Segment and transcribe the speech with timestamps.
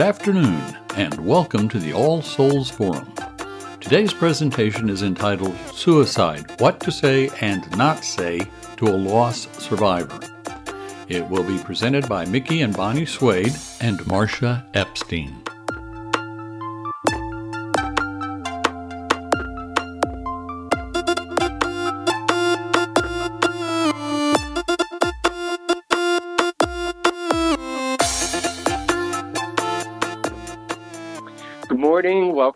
[0.00, 3.12] Good afternoon, and welcome to the All Souls Forum.
[3.80, 8.40] Today's presentation is entitled Suicide What to Say and Not Say
[8.78, 10.18] to a Loss Survivor.
[11.08, 15.36] It will be presented by Mickey and Bonnie Swade and Marcia Epstein.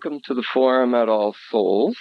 [0.05, 1.97] Welcome to the Forum at All Souls.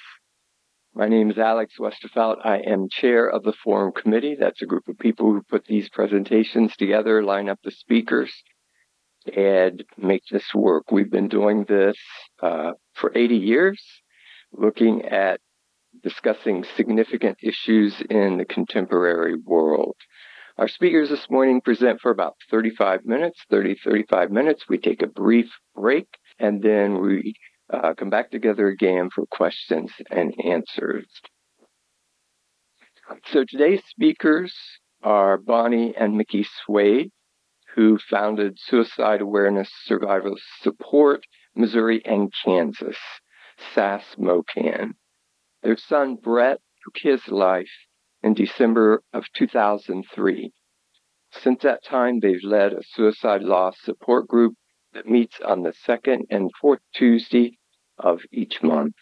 [0.94, 2.35] My name is Alex Westerfeld.
[2.45, 4.35] I am chair of the Forum Committee.
[4.38, 8.30] That's a group of people who put these presentations together, line up the speakers,
[9.34, 10.91] and make this work.
[10.91, 11.95] We've been doing this
[12.41, 13.81] uh, for 80 years,
[14.52, 15.39] looking at
[16.03, 19.95] discussing significant issues in the contemporary world.
[20.58, 24.66] Our speakers this morning present for about 35 minutes, 30, 35 minutes.
[24.67, 27.36] We take a brief break and then we
[27.72, 31.08] uh, come back together again for questions and answers.
[33.25, 34.53] So today's speakers
[35.03, 37.11] are Bonnie and Mickey Swade,
[37.75, 42.97] who founded Suicide Awareness Survival Support Missouri and Kansas,
[43.73, 44.94] SASS MoKan.
[45.61, 47.70] Their son Brett took his life
[48.22, 50.52] in December of 2003.
[51.31, 54.55] Since that time, they've led a suicide loss support group
[54.94, 57.58] that meets on the second and fourth Tuesday
[57.97, 58.95] of each month.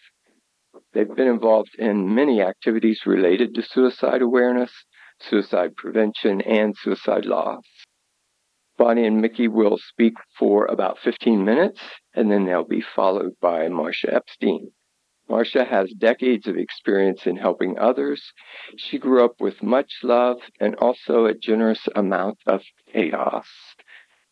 [0.92, 4.72] They've been involved in many activities related to suicide awareness,
[5.20, 7.64] suicide prevention, and suicide loss.
[8.78, 11.80] Bonnie and Mickey will speak for about 15 minutes,
[12.14, 14.72] and then they'll be followed by Marcia Epstein.
[15.28, 18.32] Marcia has decades of experience in helping others.
[18.76, 23.46] She grew up with much love and also a generous amount of chaos.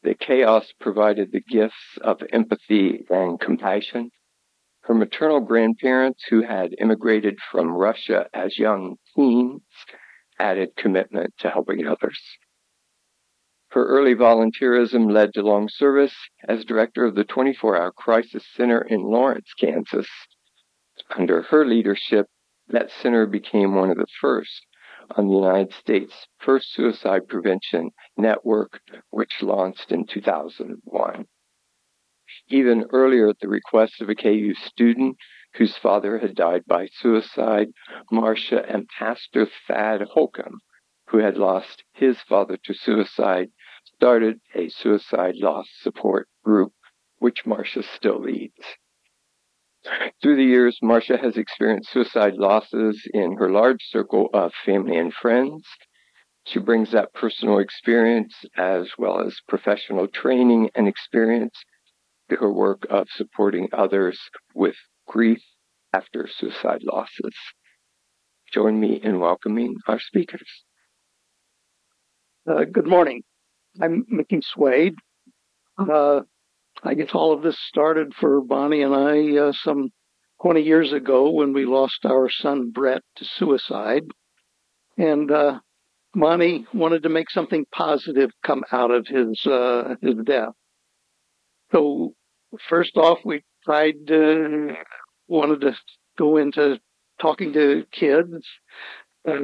[0.03, 4.11] The chaos provided the gifts of empathy and compassion.
[4.83, 9.63] Her maternal grandparents, who had immigrated from Russia as young teens,
[10.39, 12.19] added commitment to helping others.
[13.73, 16.17] Her early volunteerism led to long service
[16.49, 20.09] as director of the 24 hour crisis center in Lawrence, Kansas.
[21.11, 22.27] Under her leadership,
[22.69, 24.67] that center became one of the first
[25.17, 31.27] on the United States' first suicide prevention network, which launched in 2001.
[32.49, 35.17] Even earlier, at the request of a KU student
[35.55, 37.69] whose father had died by suicide,
[38.11, 40.61] Marcia and Pastor Thad Holcomb,
[41.09, 43.51] who had lost his father to suicide,
[43.85, 46.73] started a suicide loss support group,
[47.19, 48.77] which Marcia still leads.
[50.23, 55.13] Through the years, Marcia has experienced suicide losses in her large circle of family and
[55.13, 55.65] friends.
[56.45, 61.55] She brings that personal experience as well as professional training and experience
[62.29, 64.19] to her work of supporting others
[64.55, 64.77] with
[65.07, 65.43] grief
[65.93, 67.35] after suicide losses.
[68.53, 70.49] Join me in welcoming our speakers.
[72.51, 73.23] Uh, good morning.
[73.81, 74.95] I'm Mickey Swade.
[75.79, 76.21] Uh,
[76.83, 79.91] I guess all of this started for Bonnie and I uh, some
[80.43, 84.05] 20 years ago when we lost our son Brett to suicide.
[84.97, 85.61] And uh,
[86.15, 90.55] Bonnie wanted to make something positive come out of his uh, his death.
[91.73, 92.15] So
[92.69, 93.95] first off, we tried
[95.29, 95.73] wanted to
[96.19, 96.81] go into
[97.21, 98.45] talking to kids,
[99.29, 99.35] uh,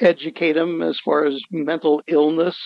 [0.00, 2.56] educate them as far as mental illness,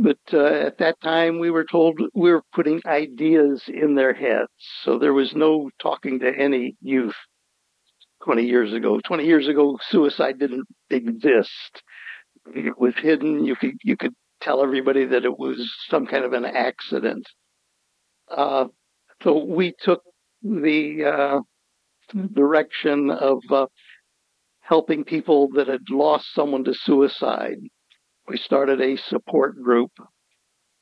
[0.00, 4.48] but uh, at that time, we were told we were putting ideas in their heads.
[4.82, 7.14] So there was no talking to any youth
[8.24, 8.98] 20 years ago.
[9.06, 11.82] 20 years ago, suicide didn't exist.
[12.54, 13.44] It was hidden.
[13.44, 17.26] You could, you could tell everybody that it was some kind of an accident.
[18.34, 18.66] Uh,
[19.22, 20.02] so we took
[20.42, 21.40] the uh,
[22.32, 23.66] direction of uh,
[24.60, 27.58] helping people that had lost someone to suicide
[28.30, 29.90] we started a support group.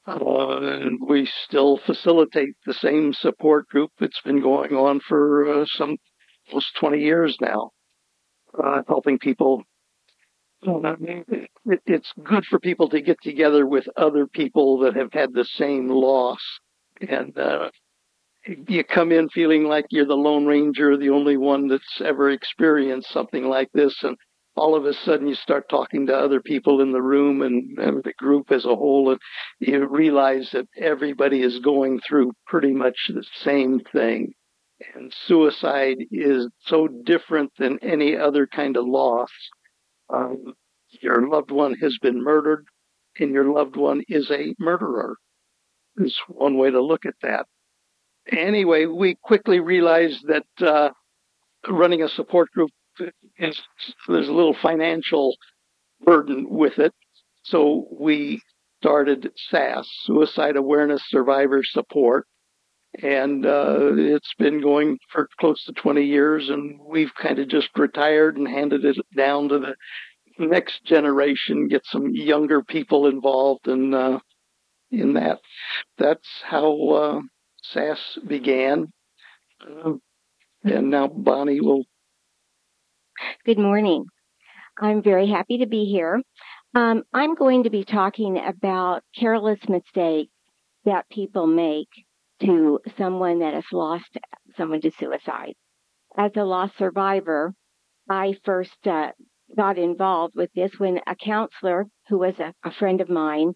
[0.06, 3.90] Uh, and we still facilitate the same support group.
[4.00, 5.96] It's been going on for uh, some
[6.50, 7.70] almost 20 years now,
[8.62, 9.62] uh, helping people.
[10.62, 11.50] It,
[11.86, 15.88] it's good for people to get together with other people that have had the same
[15.88, 16.40] loss.
[17.06, 17.70] And uh,
[18.66, 23.10] you come in feeling like you're the Lone Ranger, the only one that's ever experienced
[23.10, 23.94] something like this.
[24.02, 24.16] And
[24.58, 28.02] all of a sudden you start talking to other people in the room and, and,
[28.02, 29.20] the group as a whole, and
[29.60, 34.32] you realize that everybody is going through pretty much the same thing.
[34.94, 39.30] And suicide is so different than any other kind of loss.
[40.12, 40.54] Um,
[41.02, 42.66] your loved one has been murdered,
[43.18, 45.16] and your loved one is a murderer.
[45.96, 47.46] is one way to look at that.
[48.30, 50.90] Anyway, we quickly realized that uh,
[51.68, 52.70] running a support group
[53.38, 53.60] is
[54.06, 55.36] there's a little financial
[56.00, 56.94] burden with it.
[57.44, 58.42] So we
[58.80, 62.26] started SASS, Suicide Awareness Survivor Support,
[63.02, 67.68] and uh, it's been going for close to 20 years, and we've kind of just
[67.76, 69.74] retired and handed it down to the
[70.38, 74.18] next generation, get some younger people involved in uh,
[74.90, 75.40] in that.
[75.98, 77.20] That's how uh,
[77.62, 78.92] SASS began,
[79.60, 79.92] uh,
[80.64, 81.84] and now Bonnie will.
[83.44, 84.06] Good morning.
[84.80, 86.20] I'm very happy to be here.
[86.74, 90.32] Um, I'm going to be talking about careless mistakes
[90.84, 91.88] that people make
[92.42, 94.18] to someone that has lost
[94.56, 95.54] someone to suicide.
[96.16, 97.54] As a lost survivor,
[98.08, 99.12] I first uh,
[99.56, 103.54] got involved with this when a counselor who was a, a friend of mine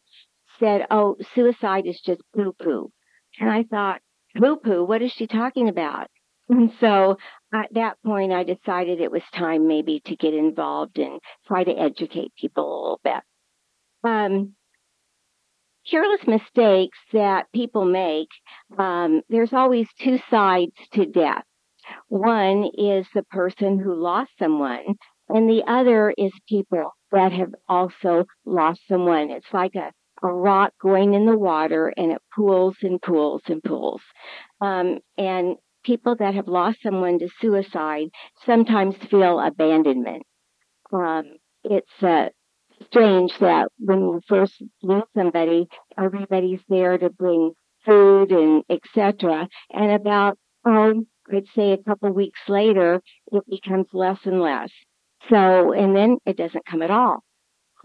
[0.59, 2.91] said, Oh, suicide is just poo poo.
[3.39, 4.01] And I thought,
[4.37, 6.09] poo poo, what is she talking about?
[6.49, 7.17] And so
[7.53, 11.73] at that point, I decided it was time maybe to get involved and try to
[11.73, 13.23] educate people a little bit.
[14.05, 14.55] Um,
[15.89, 18.29] careless mistakes that people make,
[18.79, 21.45] um, there's always two sides to death.
[22.09, 24.97] One is the person who lost someone,
[25.29, 29.31] and the other is people that have also lost someone.
[29.31, 33.63] It's like a, a rock going in the water and it pools and pools and
[33.63, 34.01] pools.
[34.61, 38.09] Um, and people that have lost someone to suicide
[38.45, 40.23] sometimes feel abandonment.
[40.93, 41.25] Um,
[41.65, 42.29] it's uh,
[42.87, 45.69] strange that when you first lose somebody,
[45.99, 47.53] everybody's there to bring
[47.85, 49.49] food and etc.
[49.73, 53.01] And about, oh, I'd say a couple weeks later,
[53.31, 54.71] it becomes less and less.
[55.31, 57.21] So, and then it doesn't come at all.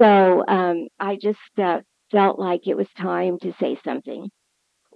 [0.01, 1.79] So, um, I just uh,
[2.11, 4.29] felt like it was time to say something.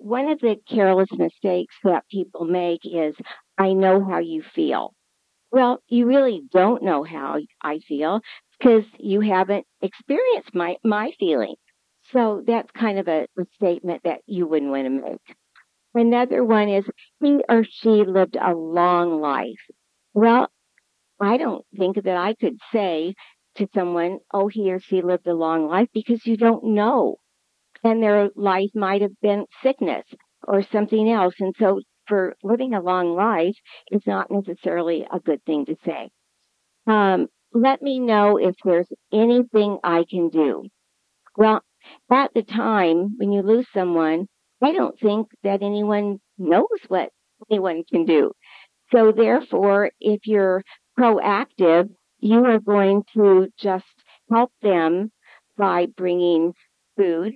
[0.03, 3.13] One of the careless mistakes that people make is,
[3.56, 4.95] I know how you feel.
[5.51, 8.21] Well, you really don't know how I feel
[8.57, 11.59] because you haven't experienced my, my feelings.
[12.12, 15.36] So that's kind of a, a statement that you wouldn't want to make.
[15.94, 16.86] Another one is
[17.21, 19.62] he or she lived a long life.
[20.15, 20.50] Well,
[21.19, 23.13] I don't think that I could say
[23.57, 27.18] to someone, oh, he or she lived a long life because you don't know.
[27.83, 30.06] And their life might have been sickness
[30.48, 31.33] or something else.
[31.39, 33.56] And so for living a long life
[33.92, 36.10] is not necessarily a good thing to say.
[36.88, 40.63] Um, let me know if there's anything I can do.
[41.38, 41.62] Well,
[42.12, 44.27] at the time when you lose someone,
[44.62, 47.10] I don't think that anyone knows what
[47.50, 48.31] anyone can do.
[48.92, 50.63] So therefore, if you're
[51.00, 51.89] proactive,
[52.19, 53.86] you are going to just
[54.30, 55.12] help them
[55.57, 56.54] by bringing
[56.98, 57.34] food,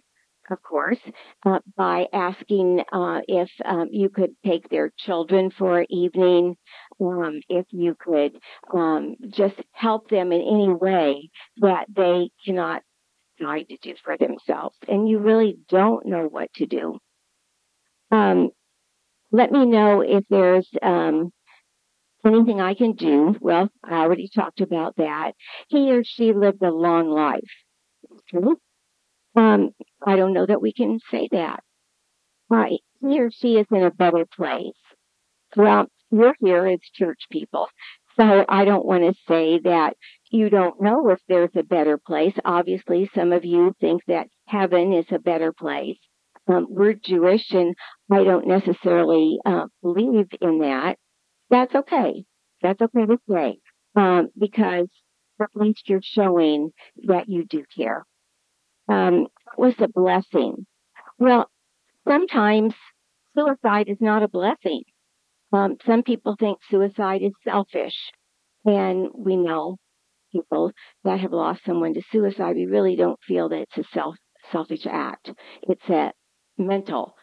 [0.49, 0.99] of course,
[1.45, 6.55] uh, by asking uh, if um, you could take their children for an evening,
[7.01, 8.37] um, if you could
[8.73, 12.81] um, just help them in any way that they cannot
[13.37, 14.77] decide to do for themselves.
[14.87, 16.99] And you really don't know what to do.
[18.11, 18.49] Um,
[19.31, 21.31] let me know if there's um,
[22.25, 23.35] anything I can do.
[23.39, 25.33] Well, I already talked about that.
[25.67, 27.41] He or she lived a long life.
[28.29, 28.57] True.
[29.35, 29.71] Um,
[30.05, 31.61] I don't know that we can say that.
[32.49, 32.79] Right.
[33.01, 34.73] He or she is in a better place.
[35.55, 37.67] Well, we're here as church people.
[38.17, 39.95] So I don't want to say that
[40.31, 42.33] you don't know if there's a better place.
[42.45, 45.97] Obviously, some of you think that heaven is a better place.
[46.47, 47.75] Um, we're Jewish and
[48.11, 50.97] I don't necessarily uh, believe in that
[51.49, 52.25] that's okay.
[52.61, 53.59] That's okay to say
[53.95, 54.87] um, because
[55.39, 56.71] at least you're showing
[57.07, 58.03] that you do care.
[58.87, 59.27] Um,
[59.57, 60.65] was a blessing.
[61.17, 61.49] Well,
[62.07, 62.73] sometimes
[63.35, 64.83] suicide is not a blessing.
[65.53, 67.95] Um, some people think suicide is selfish,
[68.65, 69.77] and we know
[70.31, 70.71] people
[71.03, 72.55] that have lost someone to suicide.
[72.55, 74.15] We really don't feel that it's a self
[74.51, 75.31] selfish act.
[75.63, 76.11] It's a
[76.57, 77.15] mental,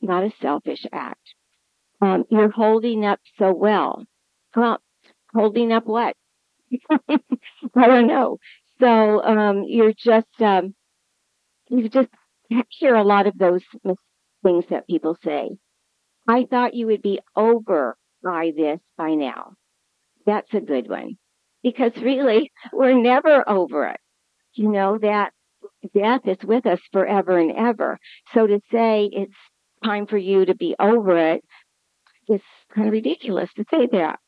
[0.00, 1.34] not a selfish act
[2.00, 4.04] um, you're holding up so well.
[4.56, 4.78] Well,
[5.34, 6.16] holding up what?
[6.90, 8.38] I don't know.
[8.80, 10.74] So um, you're just um,
[11.70, 12.08] you just
[12.68, 13.62] hear a lot of those
[14.42, 15.50] things that people say.
[16.28, 19.54] I thought you would be over by this by now.
[20.26, 21.16] That's a good one
[21.62, 24.00] because really we're never over it.
[24.54, 25.32] You know that
[25.94, 27.98] death is with us forever and ever.
[28.34, 29.34] So to say it's
[29.84, 31.44] time for you to be over it
[32.30, 34.18] it's kind of ridiculous to say that.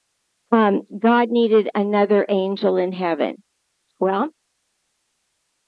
[0.50, 3.36] Um, God needed another angel in heaven.
[3.98, 4.30] Well,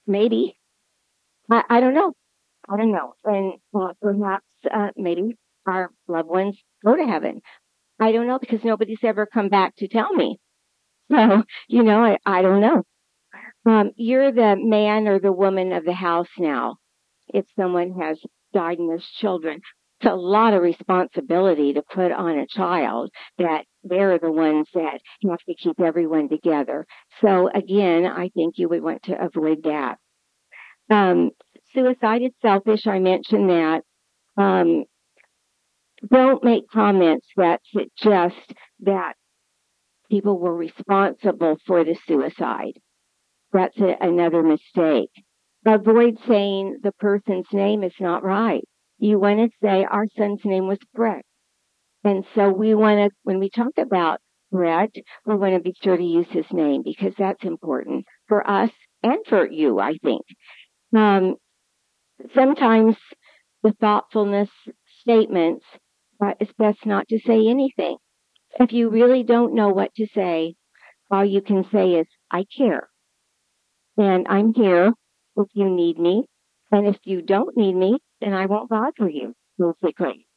[0.05, 0.57] maybe.
[1.51, 2.13] I, I don't know.
[2.69, 3.13] I don't know.
[3.23, 5.35] And uh, perhaps uh, maybe
[5.67, 7.41] our loved ones go to heaven.
[7.99, 10.37] I don't know because nobody's ever come back to tell me.
[11.11, 12.83] So, you know, I, I don't know.
[13.67, 16.77] Um, you're the man or the woman of the house now.
[17.27, 18.19] If someone has
[18.53, 19.61] died and there's children,
[19.99, 24.99] it's a lot of responsibility to put on a child that they're the ones that
[25.29, 26.87] have to keep everyone together.
[27.21, 29.97] So again, I think you would want to avoid that.
[30.89, 31.31] Um,
[31.73, 32.87] suicide is selfish.
[32.87, 33.81] I mentioned that.
[34.37, 34.85] Um,
[36.09, 39.13] don't make comments that suggest that
[40.09, 42.73] people were responsible for the suicide.
[43.53, 45.09] That's a, another mistake.
[45.65, 48.63] Avoid saying the person's name is not right.
[48.99, 51.25] You want to say our son's name was Brett.
[52.03, 54.19] And so we want to, when we talk about
[54.51, 54.91] Brett,
[55.25, 58.69] we want to be sure to use his name because that's important for us
[59.01, 60.21] and for you, I think.
[60.95, 61.35] Um,
[62.33, 62.95] sometimes
[63.63, 64.49] the thoughtfulness
[65.01, 65.65] statements,
[66.23, 67.97] uh, it's best not to say anything.
[68.59, 70.55] If you really don't know what to say,
[71.11, 72.87] all you can say is, I care.
[73.97, 74.93] And I'm here
[75.35, 76.25] if you need me.
[76.71, 80.27] And if you don't need me, then I won't bother you, basically.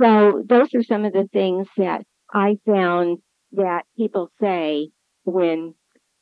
[0.00, 2.02] So those are some of the things that
[2.32, 3.18] I found
[3.52, 4.90] that people say
[5.24, 5.74] when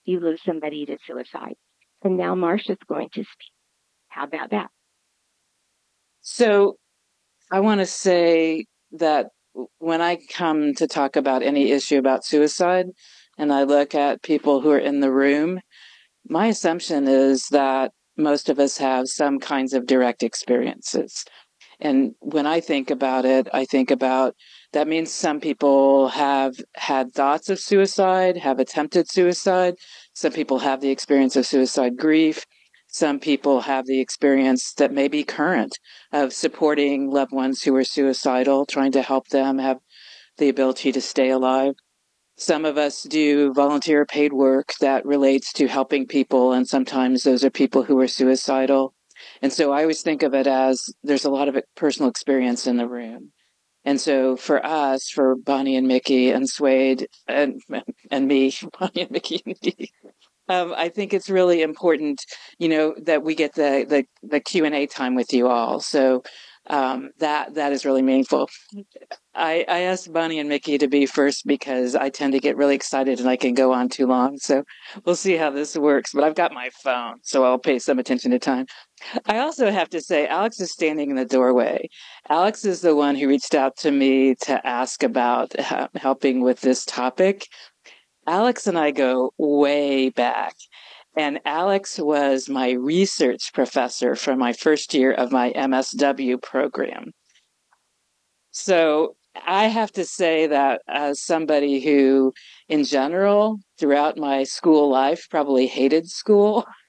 [0.05, 1.55] you lose somebody to suicide.
[2.03, 3.53] And now Marcia's going to speak.
[4.13, 4.71] How about that?
[6.21, 6.77] So
[7.51, 9.29] I want to say that
[9.79, 12.87] when I come to talk about any issue about suicide
[13.39, 15.61] and I look at people who are in the room,
[16.29, 21.25] my assumption is that most of us have some kinds of direct experiences.
[21.81, 24.37] And when I think about it, I think about
[24.73, 29.77] that means some people have had thoughts of suicide, have attempted suicide.
[30.13, 32.45] Some people have the experience of suicide grief.
[32.93, 35.79] Some people have the experience that may be current
[36.13, 39.79] of supporting loved ones who are suicidal, trying to help them have
[40.37, 41.73] the ability to stay alive.
[42.37, 47.43] Some of us do volunteer paid work that relates to helping people, and sometimes those
[47.45, 48.93] are people who are suicidal.
[49.41, 52.77] And so I always think of it as there's a lot of personal experience in
[52.77, 53.33] the room.
[53.87, 57.63] And so for us, for Bonnie and Mickey and Swade and
[58.11, 59.91] and me, Bonnie and Mickey and me,
[60.53, 62.19] um, I think it's really important,
[62.59, 65.81] you know, that we get the the, the Q and A time with you all.
[65.81, 66.23] So
[66.69, 68.49] um, that that is really meaningful.
[69.35, 72.75] I, I asked Bonnie and Mickey to be first because I tend to get really
[72.75, 74.37] excited and I can go on too long.
[74.39, 74.63] So
[75.05, 76.11] we'll see how this works.
[76.13, 78.67] But I've got my phone, so I'll pay some attention to time.
[79.27, 81.89] I also have to say, Alex is standing in the doorway.
[82.29, 85.53] Alex is the one who reached out to me to ask about
[85.97, 87.47] helping with this topic.
[88.27, 90.57] Alex and I go way back.
[91.17, 97.13] And Alex was my research professor for my first year of my MSW program.
[98.51, 102.33] So I have to say that as somebody who,
[102.69, 106.65] in general, throughout my school life, probably hated school,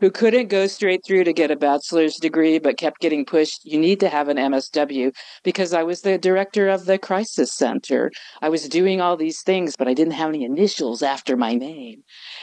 [0.00, 3.78] who couldn't go straight through to get a bachelor's degree but kept getting pushed, you
[3.78, 8.10] need to have an MSW because I was the director of the crisis center.
[8.42, 12.02] I was doing all these things, but I didn't have any initials after my name.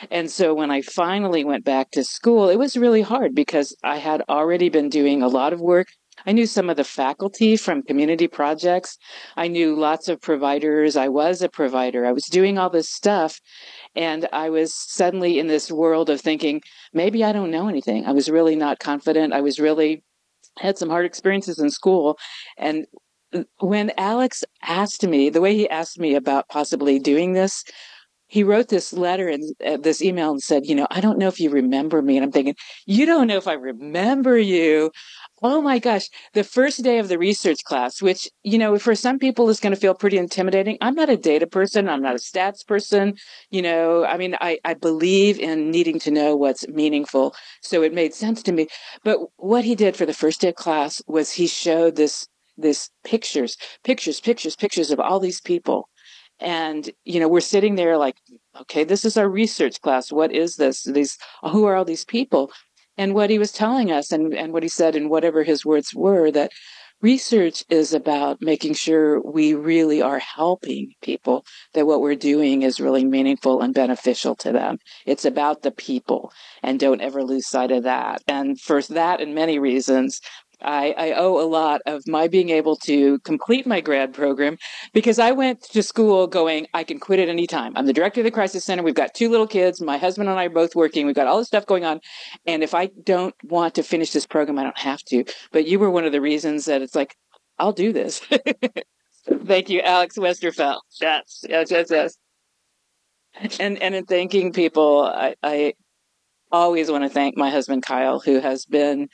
[0.10, 3.98] And so when I finally went back to school, it was really hard because I
[3.98, 5.88] had already been doing a lot of work
[6.25, 8.97] I knew some of the faculty from community projects.
[9.35, 10.95] I knew lots of providers.
[10.95, 12.05] I was a provider.
[12.05, 13.39] I was doing all this stuff.
[13.95, 16.61] And I was suddenly in this world of thinking,
[16.93, 18.05] maybe I don't know anything.
[18.05, 19.33] I was really not confident.
[19.33, 20.03] I was really
[20.57, 22.17] had some hard experiences in school.
[22.57, 22.85] And
[23.59, 27.63] when Alex asked me, the way he asked me about possibly doing this
[28.33, 31.27] he wrote this letter and uh, this email and said, you know, I don't know
[31.27, 32.17] if you remember me.
[32.17, 32.55] And I'm thinking,
[32.87, 34.89] you don't know if I remember you.
[35.45, 36.09] Oh my gosh.
[36.33, 39.73] The first day of the research class, which, you know, for some people is going
[39.73, 40.77] to feel pretty intimidating.
[40.79, 41.89] I'm not a data person.
[41.89, 43.15] I'm not a stats person.
[43.51, 47.35] You know, I mean, I, I believe in needing to know what's meaningful.
[47.62, 48.67] So it made sense to me.
[49.03, 52.25] But what he did for the first day of class was he showed this,
[52.57, 55.89] this pictures, pictures, pictures, pictures of all these people
[56.39, 58.15] and you know we're sitting there like
[58.59, 62.51] okay this is our research class what is this these who are all these people
[62.97, 65.93] and what he was telling us and, and what he said and whatever his words
[65.93, 66.51] were that
[67.03, 72.79] research is about making sure we really are helping people that what we're doing is
[72.79, 74.77] really meaningful and beneficial to them.
[75.05, 76.31] It's about the people
[76.63, 78.21] and don't ever lose sight of that.
[78.27, 80.21] And for that and many reasons
[80.63, 84.58] I, I, owe a lot of my being able to complete my grad program
[84.93, 87.74] because I went to school going, I can quit at any time.
[87.75, 88.84] I'm the director of the crisis center.
[88.84, 89.82] We've got two little kids.
[89.82, 91.05] My husband and I are both working.
[91.05, 92.00] We've got all this stuff going on.
[92.46, 95.25] And if I don't want to finish this program, I don't have to.
[95.51, 97.15] But you were one of the reasons that it's like,
[97.60, 98.22] I'll do this.
[99.46, 100.79] Thank you, Alex Westerfeld.
[101.00, 102.17] Yes, yes, yes, yes.
[103.60, 105.74] And and in thanking people, I, I
[106.51, 109.10] always want to thank my husband Kyle, who has been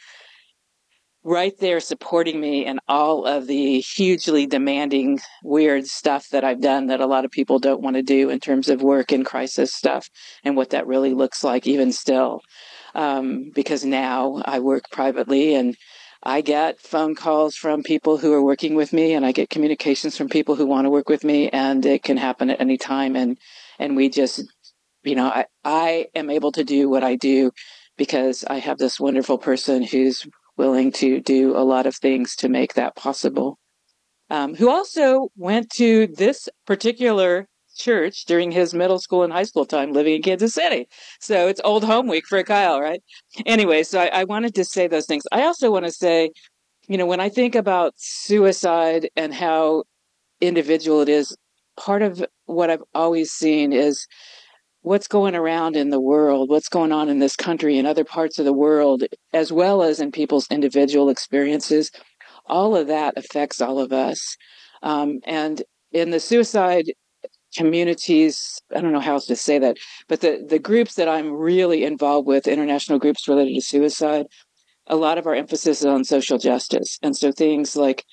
[1.24, 6.88] right there supporting me in all of the hugely demanding, weird stuff that I've done
[6.88, 9.74] that a lot of people don't want to do in terms of work and crisis
[9.74, 10.08] stuff
[10.44, 12.42] and what that really looks like, even still.
[12.96, 15.76] Um, because now I work privately and
[16.24, 20.18] I get phone calls from people who are working with me and I get communications
[20.18, 23.16] from people who want to work with me and it can happen at any time.
[23.16, 23.38] And,
[23.78, 24.44] and we just,
[25.04, 27.52] you know, I, I am able to do what I do
[27.98, 30.26] because I have this wonderful person who's
[30.60, 33.58] willing to do a lot of things to make that possible.
[34.30, 39.66] Um, who also went to this particular church during his middle school and high school
[39.66, 40.88] time living in Kansas City.
[41.22, 43.02] So it's old home week for Kyle, right?
[43.46, 45.24] Anyway, so I, I wanted to say those things.
[45.32, 46.30] I also want to say,
[46.88, 49.86] you know, when I think about suicide and how
[50.42, 51.36] individual it is,
[51.78, 54.06] part of what I've always seen is
[54.82, 58.40] what's going around in the world, what's going on in this country and other parts
[58.40, 61.92] of the world, as well as in people's individual experiences.
[62.46, 64.38] All of that affects all of us.
[64.82, 66.86] Um, and in the suicide
[67.56, 71.32] communities, I don't know how else to say that, but the, the groups that I'm
[71.32, 74.28] really involved with, international groups related to suicide,
[74.88, 76.98] a lot of our emphasis is on social justice.
[77.02, 78.06] And so things like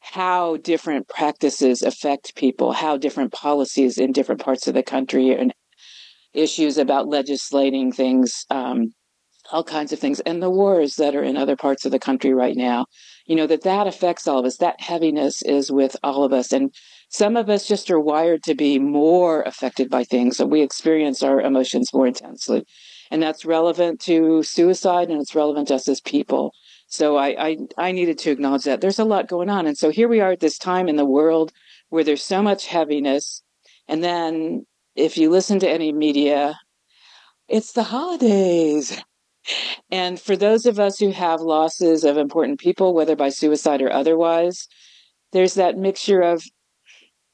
[0.00, 5.52] how different practices affect people, how different policies in different parts of the country and
[6.34, 8.92] issues about legislating things, um,
[9.52, 12.32] all kinds of things, and the wars that are in other parts of the country
[12.32, 12.86] right now.
[13.26, 14.56] You know that that affects all of us.
[14.58, 16.72] That heaviness is with all of us, and
[17.08, 21.22] some of us just are wired to be more affected by things, so we experience
[21.22, 22.64] our emotions more intensely,
[23.10, 26.52] and that's relevant to suicide, and it's relevant to us as people.
[26.86, 29.90] So I, I, I needed to acknowledge that there's a lot going on, and so
[29.90, 31.52] here we are at this time in the world
[31.88, 33.42] where there's so much heaviness,
[33.88, 36.58] and then if you listen to any media,
[37.48, 39.00] it's the holidays.
[39.90, 43.92] And for those of us who have losses of important people, whether by suicide or
[43.92, 44.68] otherwise,
[45.32, 46.44] there's that mixture of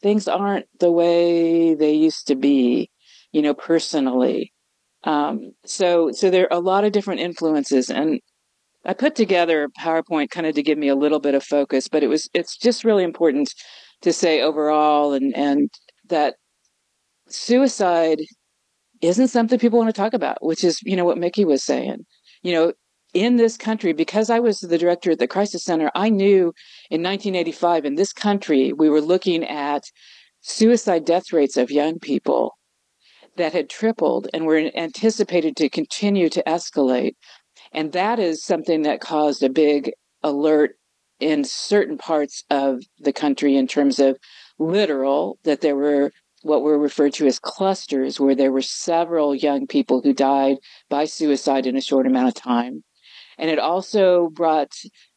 [0.03, 2.91] things aren't the way they used to be,
[3.33, 4.53] you know, personally.
[5.05, 8.21] Um, so, so there are a lot of different influences, and
[8.85, 11.89] I put together a PowerPoint kind of to give me a little bit of focus,
[11.89, 13.53] but it was it's just really important
[14.03, 15.71] to say overall, and and
[16.09, 16.35] that
[17.29, 18.21] suicide
[19.03, 22.07] isn't something people want to talk about, which is, you know, what Mickey was saying.
[22.43, 22.73] You know,
[23.15, 26.53] in this country, because I was the director at the Crisis Center, I knew
[26.91, 29.85] in 1985 in this country, we were looking at
[30.41, 32.57] suicide death rates of young people
[33.37, 37.15] that had tripled and were anticipated to continue to escalate.
[37.73, 40.77] And that is something that caused a big alert
[41.21, 44.19] in certain parts of the country in terms of
[44.59, 46.13] literal, that there were
[46.47, 51.05] what were referred to as clusters, where there were several young people who died by
[51.05, 52.85] suicide in a short amount of time.
[53.39, 54.73] And it also brought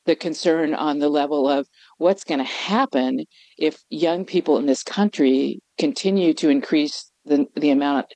[0.05, 3.25] the concern on the level of what's going to happen
[3.57, 8.07] if young people in this country continue to increase the, the amount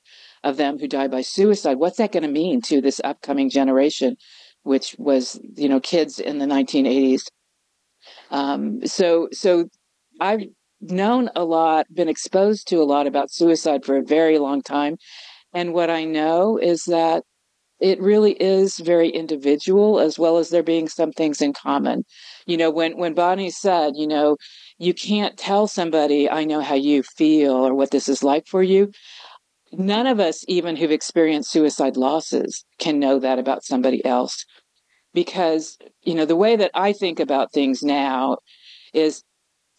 [0.42, 1.78] of them who die by suicide.
[1.78, 4.16] What's that going to mean to this upcoming generation,
[4.64, 7.22] which was, you know, kids in the 1980s?
[8.30, 9.68] Um, so, so
[10.20, 10.42] I've
[10.90, 14.96] known a lot, been exposed to a lot about suicide for a very long time.
[15.52, 17.22] And what I know is that
[17.80, 22.04] it really is very individual as well as there being some things in common.
[22.46, 24.36] You know, when, when Bonnie said, you know,
[24.78, 28.62] you can't tell somebody, I know how you feel or what this is like for
[28.62, 28.90] you.
[29.72, 34.44] None of us, even who've experienced suicide losses, can know that about somebody else.
[35.12, 38.38] Because, you know, the way that I think about things now
[38.92, 39.22] is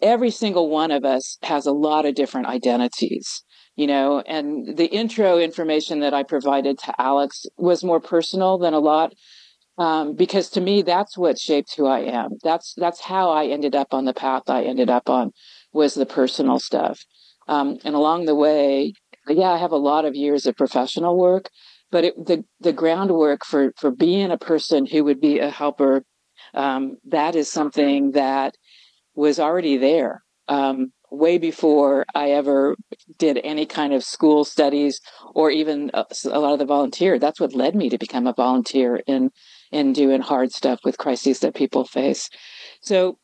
[0.01, 3.43] every single one of us has a lot of different identities
[3.75, 4.21] you know?
[4.21, 9.13] And the intro information that i provided to alex was more personal than a lot
[9.77, 12.31] um, because to me that's what shaped who i am.
[12.43, 15.31] That's that's how i ended up on the path i ended up on
[15.73, 17.01] was the personal stuff.
[17.47, 18.93] Um, and along the way
[19.27, 21.49] yeah i have a lot of years of professional work
[21.91, 26.03] but it, the the groundwork for for being a person who would be a helper
[26.53, 28.55] um, that is something that
[29.15, 32.75] was already there um, way before I ever
[33.17, 34.99] did any kind of school studies
[35.33, 37.19] or even a, a, lot of the volunteer.
[37.19, 39.31] That's what led me to become a volunteer in
[39.71, 42.29] in doing hard stuff with crises that people face.
[42.81, 43.17] So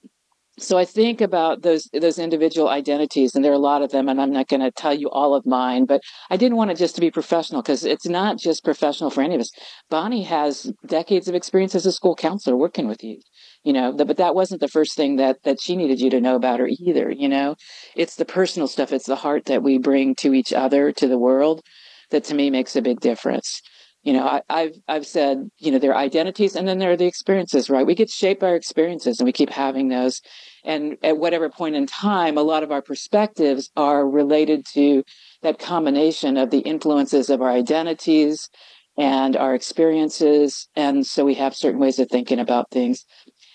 [0.60, 4.10] so I think about those those individual identities, and there are a lot of them,
[4.10, 6.78] and I'm not going to tell you all of mine, but I didn't want it
[6.78, 9.52] just to be professional because it's not just professional for any of us.
[9.90, 13.24] Bonnie has decades of experience as a school counselor working with youth,
[13.64, 16.36] you know, but that wasn't the first thing that that she needed you to know
[16.36, 17.10] about her either.
[17.10, 17.56] You know,
[17.96, 21.18] it's the personal stuff, it's the heart that we bring to each other, to the
[21.18, 21.62] world,
[22.10, 23.62] that to me makes a big difference
[24.04, 26.98] you know I, have i've said you know there are identities and then there are
[26.98, 27.86] the experiences right?
[27.86, 30.22] We get shaped by our experiences and we keep having those.
[30.64, 35.04] And at whatever point in time a lot of our perspectives are related to
[35.42, 38.50] that combination of the influences of our identities
[38.98, 40.68] and our experiences.
[40.76, 43.06] And so we have certain ways of thinking about things.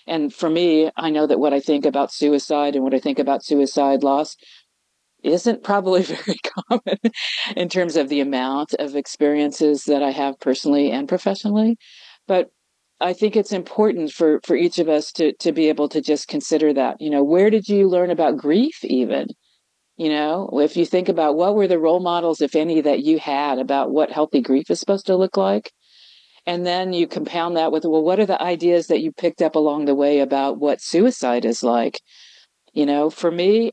[0.07, 3.19] And for me i know that what i think about suicide and what i think
[3.19, 4.37] about suicide loss
[5.23, 6.37] isn't probably very
[6.69, 6.97] common
[7.55, 11.77] in terms of the amount of experiences that I have personally and professionally.
[12.27, 12.49] But
[12.99, 16.27] I think it's important for, for each of us to, to be able to just
[16.27, 16.97] consider that.
[16.99, 19.27] You know, where did you learn about grief even?
[19.97, 23.19] You know, if you think about what were the role models, if any, that you
[23.19, 25.71] had about what healthy grief is supposed to look like?
[26.45, 29.55] And then you compound that with, well, what are the ideas that you picked up
[29.55, 31.99] along the way about what suicide is like?
[32.73, 33.71] You know, for me,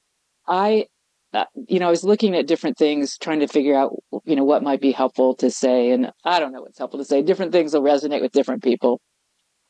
[0.49, 0.87] I
[1.35, 4.45] uh, you know, I was looking at different things, trying to figure out, you know,
[4.45, 5.91] what might be helpful to say.
[5.91, 7.23] And I don't know what's helpful to say.
[7.23, 9.01] Different things will resonate with different people.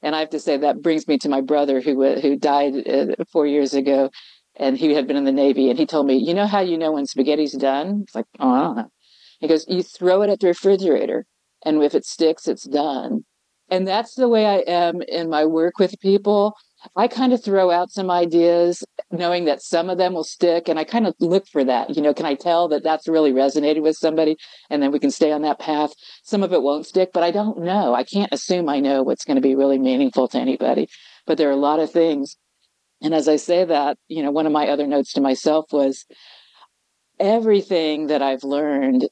[0.03, 2.75] And I have to say that brings me to my brother who uh, who died
[2.87, 4.11] uh, four years ago,
[4.57, 5.71] and he had been in the Navy.
[5.71, 8.03] And he told me, you know how you know when spaghetti's done?
[8.03, 8.91] It's like, oh, I don't know.
[9.41, 11.25] He goes, you throw it at the refrigerator,
[11.65, 13.25] and if it sticks, it's done.
[13.71, 16.55] And that's the way I am in my work with people.
[16.97, 20.79] I kind of throw out some ideas, knowing that some of them will stick, and
[20.79, 21.97] I kind of look for that.
[21.97, 24.37] You know, can I tell that that's really resonated with somebody,
[24.71, 25.93] and then we can stay on that path?
[26.23, 27.95] Some of it won't stick, but I don't know.
[27.95, 30.89] I can't assume I know what's going to be really meaningful to anybody.
[31.27, 32.37] But there are a lot of things,
[33.01, 36.05] and as I say that, you know, one of my other notes to myself was
[37.19, 39.09] everything that I've learned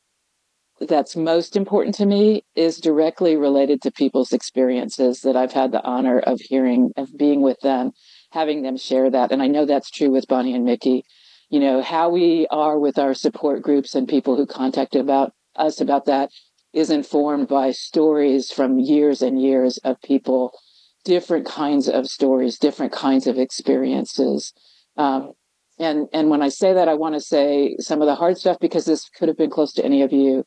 [0.88, 5.82] that's most important to me is directly related to people's experiences that I've had the
[5.82, 7.92] honor of hearing, of being with them,
[8.30, 9.32] having them share that.
[9.32, 11.04] And I know that's true with Bonnie and Mickey.
[11.50, 15.80] You know, how we are with our support groups and people who contact about us
[15.80, 16.30] about that
[16.72, 20.52] is informed by stories from years and years of people,
[21.04, 24.54] different kinds of stories, different kinds of experiences.
[24.96, 25.32] Um,
[25.78, 28.58] and and when I say that, I want to say some of the hard stuff
[28.60, 30.44] because this could have been close to any of you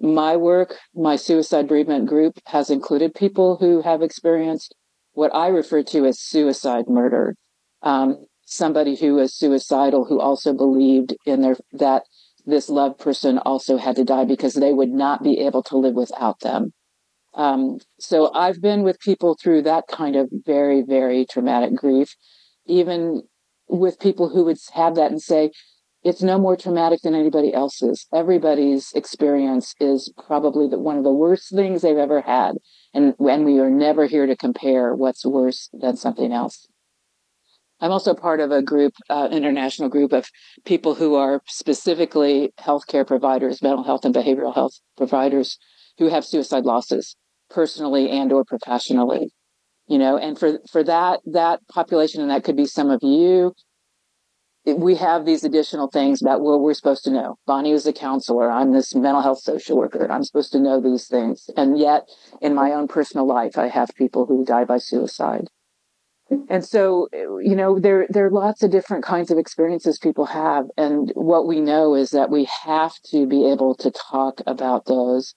[0.00, 4.74] my work, my suicide bereavement group has included people who have experienced
[5.12, 7.36] what I refer to as suicide murder.
[7.82, 12.04] Um, somebody who was suicidal who also believed in their that
[12.46, 15.94] this loved person also had to die because they would not be able to live
[15.94, 16.72] without them.
[17.34, 22.16] Um, so I've been with people through that kind of very, very traumatic grief,
[22.66, 23.22] even
[23.68, 25.52] with people who would have that and say,
[26.02, 28.06] it's no more traumatic than anybody else's.
[28.12, 32.56] Everybody's experience is probably the, one of the worst things they've ever had.
[32.94, 36.66] And when we are never here to compare what's worse than something else.
[37.80, 40.28] I'm also part of a group, uh, international group of
[40.64, 45.58] people who are specifically healthcare providers, mental health and behavioral health providers
[45.98, 47.16] who have suicide losses
[47.48, 49.30] personally and or professionally.
[49.86, 53.54] You know, and for, for that, that population, and that could be some of you,
[54.66, 57.36] we have these additional things about what we're supposed to know.
[57.46, 58.50] Bonnie was a counselor.
[58.50, 60.10] I'm this mental health social worker.
[60.10, 61.48] I'm supposed to know these things.
[61.56, 62.08] And yet,
[62.40, 65.48] in my own personal life, I have people who die by suicide.
[66.48, 70.66] And so, you know, there, there are lots of different kinds of experiences people have.
[70.76, 75.34] And what we know is that we have to be able to talk about those.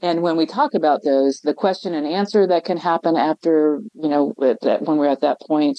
[0.00, 4.08] And when we talk about those, the question and answer that can happen after, you
[4.08, 5.78] know, when we're at that point,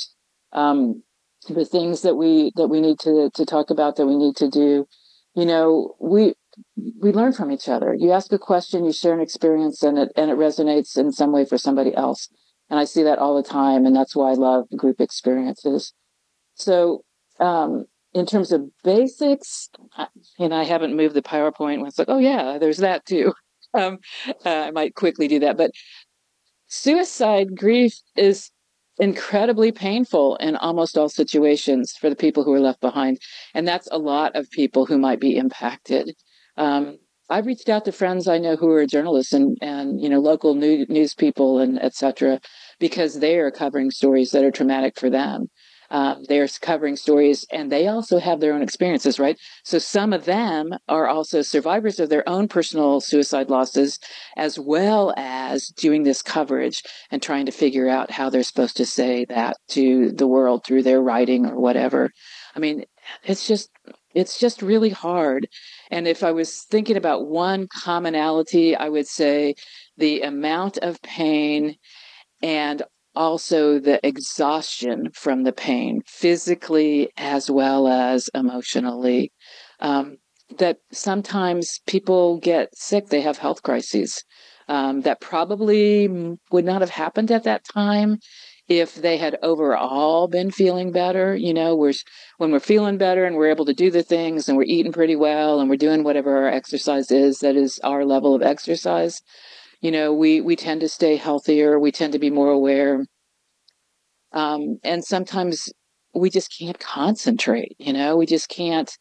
[0.51, 1.01] um,
[1.49, 4.49] the things that we that we need to to talk about that we need to
[4.49, 4.87] do.
[5.35, 6.33] You know we
[6.99, 7.93] we learn from each other.
[7.93, 11.31] You ask a question you share an experience and it and it resonates in some
[11.31, 12.29] way for somebody else.
[12.69, 15.93] And i see that all the time and that's why i love group experiences.
[16.55, 17.03] So
[17.39, 19.69] um, in terms of basics
[20.39, 23.33] and i haven't moved the powerpoint when it's like oh yeah there's that too.
[23.73, 23.99] Um,
[24.45, 25.71] uh, i might quickly do that but
[26.67, 28.51] suicide grief is
[28.99, 33.19] incredibly painful in almost all situations for the people who are left behind.
[33.53, 36.15] And that's a lot of people who might be impacted.
[36.57, 36.97] Um,
[37.29, 40.53] I've reached out to friends I know who are journalists and, and you know, local
[40.53, 42.41] news, news people and et cetera,
[42.79, 45.49] because they are covering stories that are traumatic for them.
[45.91, 49.37] Um, they're covering stories and they also have their own experiences, right?
[49.63, 53.99] So some of them are also survivors of their own personal suicide losses,
[54.37, 58.85] as well as doing this coverage and trying to figure out how they're supposed to
[58.85, 62.09] say that to the world through their writing or whatever.
[62.55, 62.85] I mean,
[63.23, 63.69] it's just
[64.13, 65.47] it's just really hard.
[65.89, 69.55] And if I was thinking about one commonality, I would say
[69.97, 71.75] the amount of pain
[72.41, 72.81] and
[73.15, 79.31] also the exhaustion from the pain, physically as well as emotionally.
[79.79, 80.17] Um,
[80.57, 84.23] that sometimes people get sick, they have health crises.
[84.67, 86.07] Um, that probably
[86.51, 88.19] would not have happened at that time
[88.69, 91.35] if they had overall been feeling better.
[91.35, 91.93] You know, we're
[92.37, 95.15] when we're feeling better and we're able to do the things and we're eating pretty
[95.15, 99.21] well and we're doing whatever our exercise is that is our level of exercise
[99.81, 103.05] you know we we tend to stay healthier we tend to be more aware.
[104.33, 105.69] Um, and sometimes
[106.13, 108.97] we just can't concentrate you know we just can't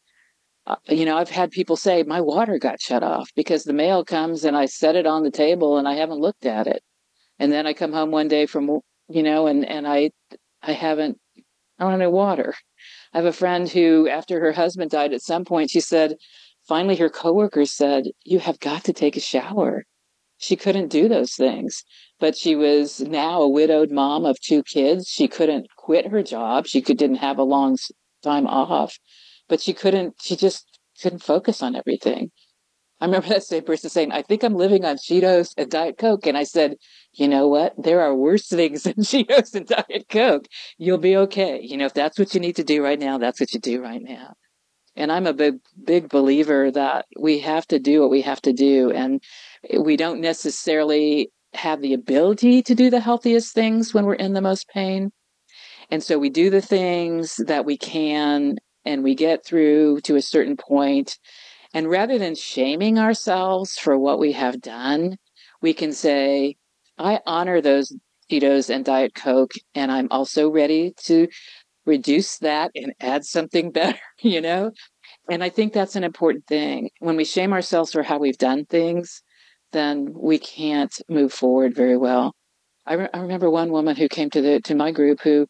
[0.66, 4.04] uh, you know i've had people say my water got shut off because the mail
[4.04, 6.82] comes and i set it on the table and i haven't looked at it.
[7.38, 10.10] And then i come home one day from you know and and i
[10.62, 11.18] i haven't
[11.78, 12.54] i don't have water.
[13.12, 16.16] I have a friend who after her husband died at some point she said
[16.68, 19.84] finally her coworkers said you have got to take a shower
[20.40, 21.84] she couldn't do those things.
[22.18, 25.06] But she was now a widowed mom of two kids.
[25.06, 26.66] She couldn't quit her job.
[26.66, 27.76] She could, didn't have a long
[28.22, 28.98] time off,
[29.48, 30.66] but she couldn't, she just
[31.00, 32.30] couldn't focus on everything.
[33.00, 36.26] I remember that same person saying, I think I'm living on Cheetos and Diet Coke.
[36.26, 36.76] And I said,
[37.12, 37.74] you know what?
[37.82, 40.46] There are worse things than Cheetos and Diet Coke.
[40.78, 41.60] You'll be okay.
[41.62, 43.82] You know, if that's what you need to do right now, that's what you do
[43.82, 44.34] right now.
[44.96, 48.52] And I'm a big, big believer that we have to do what we have to
[48.52, 48.90] do.
[48.90, 49.22] And
[49.68, 54.34] Eh, we don't necessarily have the ability to do the healthiest things when we're in
[54.34, 55.10] the most pain.
[55.90, 60.22] And so we do the things that we can and we get through to a
[60.22, 61.18] certain point.
[61.74, 65.16] And rather than shaming ourselves for what we have done,
[65.60, 66.56] we can say,
[66.98, 67.92] I honor those
[68.30, 71.26] Cheetos and Diet Coke, and I'm also ready to
[71.84, 74.70] reduce that and add something better, you know?
[75.28, 76.90] And I think that's an important thing.
[77.00, 79.22] When we shame ourselves for how we've done things,
[79.72, 82.34] then we can't move forward very well.
[82.86, 85.46] I, re- I remember one woman who came to the to my group who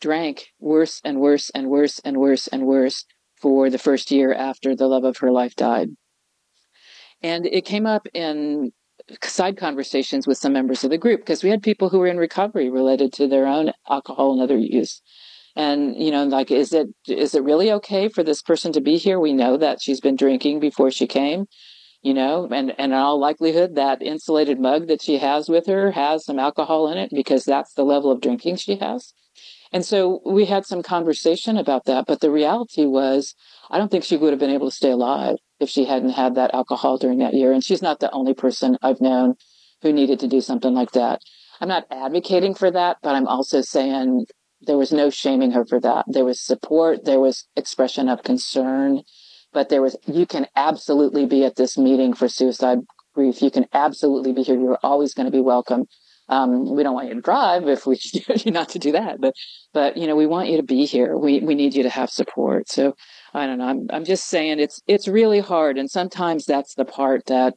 [0.00, 3.04] drank worse and worse and worse and worse and worse
[3.40, 5.90] for the first year after the love of her life died.
[7.22, 8.72] And it came up in
[9.22, 12.18] side conversations with some members of the group because we had people who were in
[12.18, 15.02] recovery related to their own alcohol and other use
[15.56, 18.96] and you know like is it is it really okay for this person to be
[18.96, 21.46] here we know that she's been drinking before she came
[22.02, 25.92] you know and and in all likelihood that insulated mug that she has with her
[25.92, 29.14] has some alcohol in it because that's the level of drinking she has
[29.72, 33.34] and so we had some conversation about that but the reality was
[33.70, 36.34] i don't think she would have been able to stay alive if she hadn't had
[36.34, 39.34] that alcohol during that year and she's not the only person i've known
[39.82, 41.20] who needed to do something like that
[41.60, 44.26] i'm not advocating for that but i'm also saying
[44.66, 46.04] there was no shaming her for that.
[46.06, 47.04] There was support.
[47.04, 49.02] There was expression of concern,
[49.52, 52.78] but there was, you can absolutely be at this meeting for suicide
[53.14, 53.42] grief.
[53.42, 54.58] You can absolutely be here.
[54.58, 55.86] You're always going to be welcome.
[56.28, 59.34] Um, we don't want you to drive if we you not to do that, but,
[59.74, 61.16] but, you know, we want you to be here.
[61.16, 62.68] We, we need you to have support.
[62.68, 62.94] So
[63.34, 63.66] I don't know.
[63.66, 65.76] I'm, I'm just saying it's, it's really hard.
[65.76, 67.54] And sometimes that's the part that,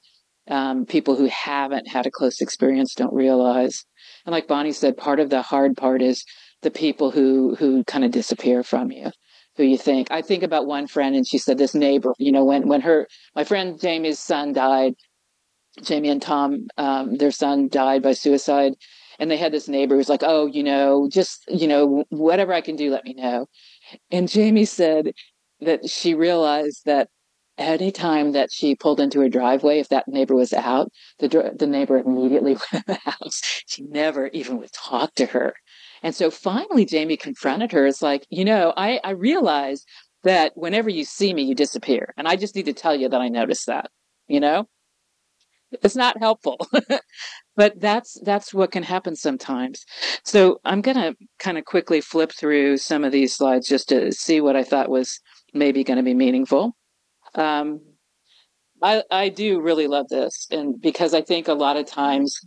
[0.48, 3.84] um, people who haven't had a close experience don't realize.
[4.26, 6.24] And like Bonnie said, part of the hard part is
[6.62, 9.12] the people who who kind of disappear from you
[9.58, 12.44] who you think i think about one friend and she said this neighbor you know
[12.44, 14.94] when when her my friend jamie's son died
[15.82, 18.74] jamie and tom um, their son died by suicide
[19.20, 22.62] and they had this neighbor who's like oh you know just you know whatever i
[22.62, 23.48] can do let me know
[24.12, 25.12] and jamie said
[25.62, 27.10] that she realized that
[27.58, 31.68] any time that she pulled into her driveway, if that neighbor was out, the the
[31.68, 33.42] neighbor immediately went in the house.
[33.68, 35.54] She never even would talk to her.
[36.06, 37.88] And so finally, Jamie confronted her.
[37.88, 39.84] It's like, you know, I, I realize
[40.22, 42.14] that whenever you see me, you disappear.
[42.16, 43.90] And I just need to tell you that I noticed that,
[44.28, 44.70] you know?
[45.72, 46.60] It's not helpful.
[47.56, 49.84] but that's that's what can happen sometimes.
[50.24, 54.12] So I'm going to kind of quickly flip through some of these slides just to
[54.12, 55.20] see what I thought was
[55.56, 56.76] maybe going to be meaningful.
[57.34, 57.82] Um,
[58.80, 62.40] I I do really love this, and because I think a lot of times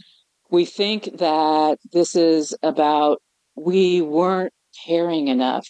[0.49, 3.21] we think that this is about
[3.59, 4.53] we weren't
[4.87, 5.69] caring enough.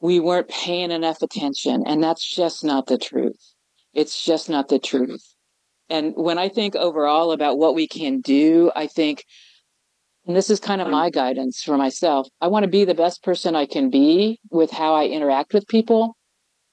[0.00, 1.84] We weren't paying enough attention.
[1.86, 3.54] And that's just not the truth.
[3.94, 5.24] It's just not the truth.
[5.90, 9.24] And when I think overall about what we can do, I think
[10.28, 12.28] and this is kind of my guidance for myself.
[12.42, 15.66] I want to be the best person I can be with how I interact with
[15.66, 16.18] people,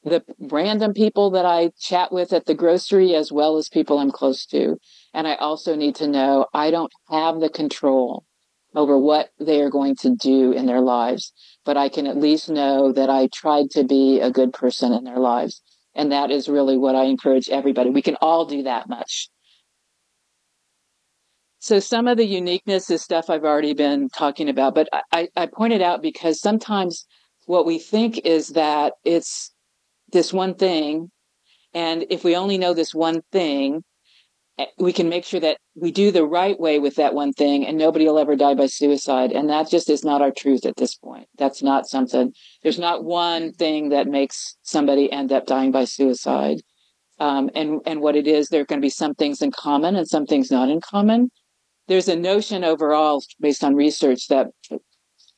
[0.04, 4.12] the random people that I chat with at the grocery, as well as people I'm
[4.12, 4.75] close to.
[5.13, 8.25] And I also need to know I don't have the control
[8.76, 11.34] over what they are going to do in their lives,
[11.64, 15.04] but I can at least know that I tried to be a good person in
[15.04, 15.62] their lives.
[15.94, 17.90] And that is really what I encourage everybody.
[17.90, 19.30] We can all do that much.
[21.60, 25.48] So some of the uniqueness is stuff I've already been talking about, but I, I
[25.48, 27.08] pointed out because sometimes
[27.48, 29.52] what we think is that it's
[30.12, 31.10] this one thing.
[31.74, 33.84] And if we only know this one thing,
[34.78, 37.78] we can make sure that we do the right way with that one thing and
[37.78, 39.32] nobody will ever die by suicide.
[39.32, 41.28] And that just is not our truth at this point.
[41.38, 46.62] That's not something, there's not one thing that makes somebody end up dying by suicide.
[47.20, 49.96] Um, and, and what it is, there are going to be some things in common
[49.96, 51.32] and some things not in common
[51.88, 54.48] there's a notion overall based on research that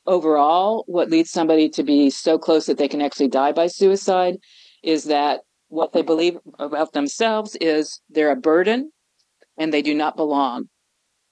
[0.05, 4.37] overall what leads somebody to be so close that they can actually die by suicide
[4.83, 8.91] is that what they believe about themselves is they're a burden
[9.57, 10.65] and they do not belong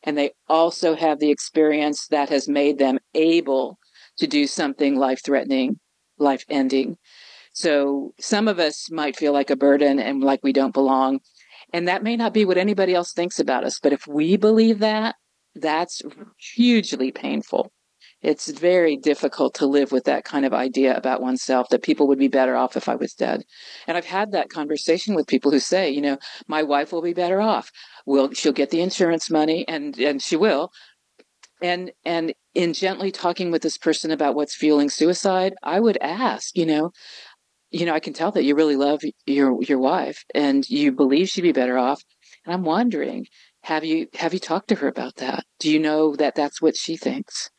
[0.04, 3.78] and they also have the experience that has made them able
[4.18, 5.80] to do something life threatening
[6.18, 6.98] life ending
[7.54, 11.20] so some of us might feel like a burden and like we don't belong
[11.74, 13.80] and that may not be what anybody else thinks about us.
[13.82, 15.16] But if we believe that,
[15.56, 16.02] that's
[16.56, 17.72] hugely painful.
[18.22, 22.18] It's very difficult to live with that kind of idea about oneself that people would
[22.18, 23.44] be better off if I was dead.
[23.88, 27.14] And I've had that conversation with people who say, you know, my wife will be
[27.14, 27.72] better off.
[28.06, 30.72] Will she'll get the insurance money and and she will.
[31.62, 36.56] And and in gently talking with this person about what's fueling suicide, I would ask,
[36.56, 36.92] you know,
[37.72, 41.30] you know, I can tell that you really love your your wife and you believe
[41.30, 42.02] she'd be better off.
[42.46, 43.26] And I'm wondering,
[43.64, 45.46] have you have you talked to her about that?
[45.60, 47.50] Do you know that that's what she thinks?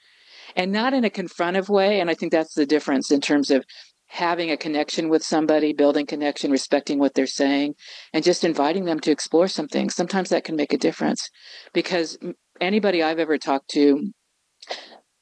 [0.54, 2.00] And not in a confrontive way.
[2.00, 3.64] And I think that's the difference in terms of
[4.08, 7.74] having a connection with somebody, building connection, respecting what they're saying,
[8.12, 9.90] and just inviting them to explore something.
[9.90, 11.28] Sometimes that can make a difference
[11.72, 12.18] because
[12.60, 14.12] anybody I've ever talked to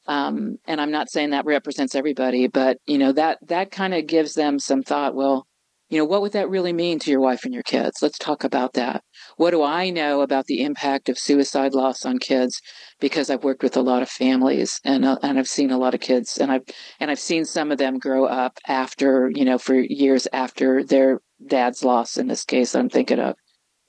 [0.07, 4.07] um, and I'm not saying that represents everybody, but you know that that kind of
[4.07, 5.15] gives them some thought.
[5.15, 5.47] Well,
[5.91, 7.99] you know, what would that really mean to your wife and your kids?
[8.01, 9.03] Let's talk about that.
[9.37, 12.61] What do I know about the impact of suicide loss on kids?
[13.01, 15.95] Because I've worked with a lot of families and uh, and I've seen a lot
[15.95, 16.63] of kids, and I've
[17.01, 21.21] and I've seen some of them grow up after you know for years after their
[21.47, 22.17] dad's loss.
[22.17, 23.35] In this case, I'm thinking of,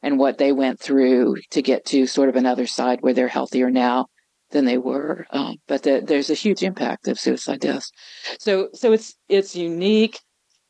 [0.03, 3.71] and what they went through to get to sort of another side where they're healthier
[3.71, 4.07] now
[4.51, 5.25] than they were.
[5.31, 7.89] Um, but the, there's a huge impact of suicide deaths.
[8.39, 10.19] So so it's it's unique,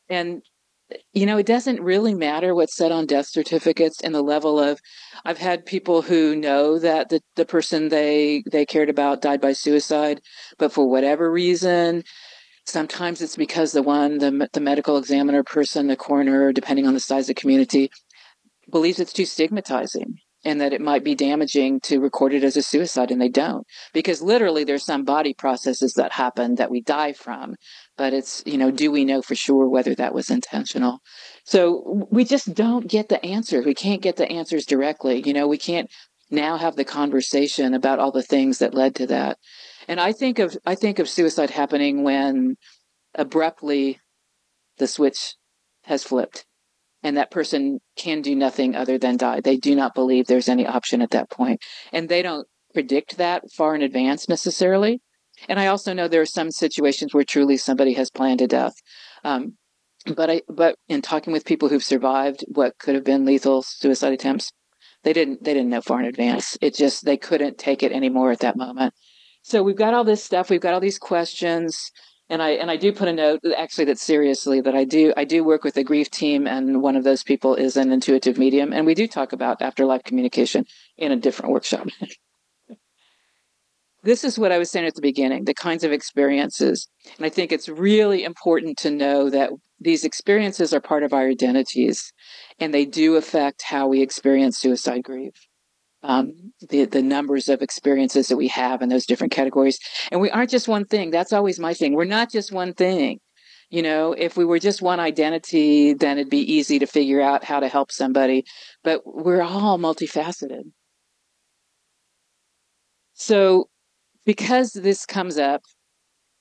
[0.08, 0.42] and
[1.12, 4.80] you know it doesn't really matter what's said on death certificates and the level of.
[5.24, 9.52] I've had people who know that the the person they they cared about died by
[9.52, 10.20] suicide,
[10.58, 12.04] but for whatever reason.
[12.68, 17.00] Sometimes it's because the one, the, the medical examiner person, the coroner, depending on the
[17.00, 17.92] size of the community,
[18.70, 22.62] believes it's too stigmatizing and that it might be damaging to record it as a
[22.62, 27.12] suicide and they don't because literally there's some body processes that happen that we die
[27.12, 27.54] from
[27.96, 31.00] but it's you know do we know for sure whether that was intentional
[31.44, 35.46] so we just don't get the answers we can't get the answers directly you know
[35.46, 35.90] we can't
[36.30, 39.38] now have the conversation about all the things that led to that
[39.88, 42.56] and i think of i think of suicide happening when
[43.14, 44.00] abruptly
[44.78, 45.34] the switch
[45.84, 46.44] has flipped
[47.02, 49.40] and that person can do nothing other than die.
[49.40, 51.28] They do not believe there's any option at that.
[51.92, 55.00] And they don't predict that far in advance necessarily.
[55.48, 58.74] And I also know there are some situations where truly somebody has planned a death.
[59.24, 59.56] Um,
[60.14, 64.12] but I, but in talking with people who've survived what could have been lethal suicide
[64.12, 64.52] attempts,
[65.02, 66.56] they didn't, they didn't know far in advance.
[66.60, 68.94] It just, they couldn't take it anymore at that moment.
[69.42, 70.50] So we've got all this stuff.
[70.50, 71.90] We've got all these questions
[72.28, 75.24] and I and I do put a note actually that seriously that I do I
[75.24, 78.72] do work with a grief team and one of those people is an intuitive medium
[78.72, 81.88] and we do talk about afterlife communication in a different workshop.
[84.06, 86.88] this is what I was saying at the beginning, the kinds of experiences.
[87.18, 91.28] And I think it's really important to know that these experiences are part of our
[91.28, 92.12] identities
[92.58, 95.34] and they do affect how we experience suicide grief
[96.06, 99.78] um, the the numbers of experiences that we have in those different categories.
[100.12, 101.10] And we aren't just one thing.
[101.10, 101.94] That's always my thing.
[101.94, 103.20] We're not just one thing.
[103.70, 107.42] You know, if we were just one identity, then it'd be easy to figure out
[107.42, 108.44] how to help somebody.
[108.84, 110.70] But we're all multifaceted.
[113.14, 113.68] So,
[114.26, 115.62] because this comes up,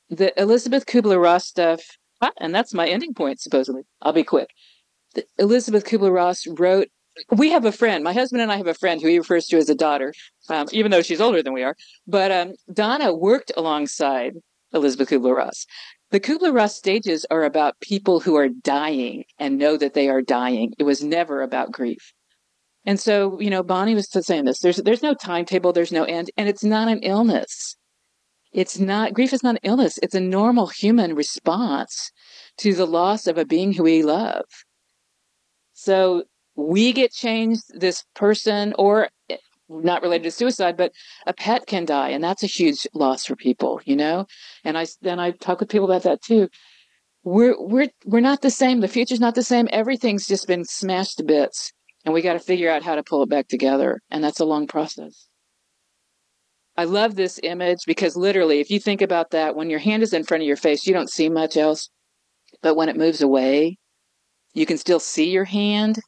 [0.09, 1.81] the Elizabeth Kubler Ross stuff,
[2.21, 3.83] ah, and that's my ending point, supposedly.
[4.01, 4.49] I'll be quick.
[5.13, 6.89] The, Elizabeth Kubler Ross wrote
[7.31, 8.03] we have a friend.
[8.03, 10.13] My husband and I have a friend who he refers to as a daughter,
[10.49, 11.75] um, even though she's older than we are.
[12.05, 14.33] But um, Donna worked alongside
[14.73, 15.65] Elizabeth Kubler Ross.
[16.11, 20.21] The Kubler Ross stages are about people who are dying and know that they are
[20.21, 20.73] dying.
[20.77, 22.13] It was never about grief.
[22.85, 24.59] And so, you know, Bonnie was saying this.
[24.59, 27.75] There's there's no timetable, there's no end, and it's not an illness.
[28.53, 29.97] It's not grief is not an illness.
[30.01, 32.11] It's a normal human response
[32.59, 34.45] to the loss of a being who we love.
[35.73, 36.23] So
[36.55, 40.93] we get changed, this person, or eh, not related to suicide, but
[41.25, 44.25] a pet can die, and that's a huge loss for people, you know.
[44.63, 46.49] And I then I talk with people about that too.
[47.23, 48.79] We're we're we're not the same.
[48.79, 49.67] The future's not the same.
[49.71, 51.73] Everything's just been smashed to bits,
[52.05, 54.45] and we got to figure out how to pull it back together, and that's a
[54.45, 55.27] long process.
[56.77, 60.13] I love this image because literally, if you think about that, when your hand is
[60.13, 61.89] in front of your face, you don't see much else.
[62.61, 63.77] But when it moves away,
[64.53, 65.99] you can still see your hand,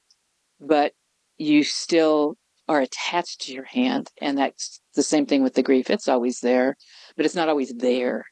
[0.59, 0.91] but
[1.37, 2.35] you still
[2.67, 4.09] are attached to your hand.
[4.21, 5.89] And that's the same thing with the grief.
[5.89, 6.75] It's always there,
[7.15, 8.25] but it's not always there.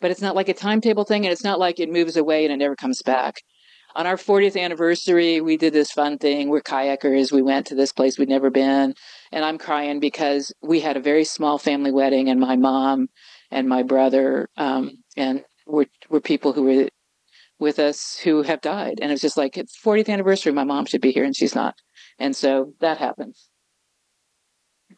[0.00, 2.52] But it's not like a timetable thing, and it's not like it moves away and
[2.52, 3.36] it never comes back.
[3.96, 6.48] On our 40th anniversary, we did this fun thing.
[6.48, 7.30] We're kayakers.
[7.30, 8.94] We went to this place we'd never been.
[9.30, 13.08] And I'm crying because we had a very small family wedding, and my mom
[13.52, 16.88] and my brother um, and were, were people who were
[17.58, 18.98] with us who have died.
[19.00, 20.52] And it's just like, it's 40th anniversary.
[20.52, 21.76] My mom should be here and she's not.
[22.18, 23.48] And so that happens.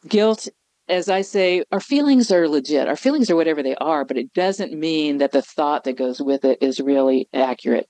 [0.07, 0.47] Guilt,
[0.89, 2.87] as I say, our feelings are legit.
[2.87, 6.21] Our feelings are whatever they are, but it doesn't mean that the thought that goes
[6.21, 7.87] with it is really accurate.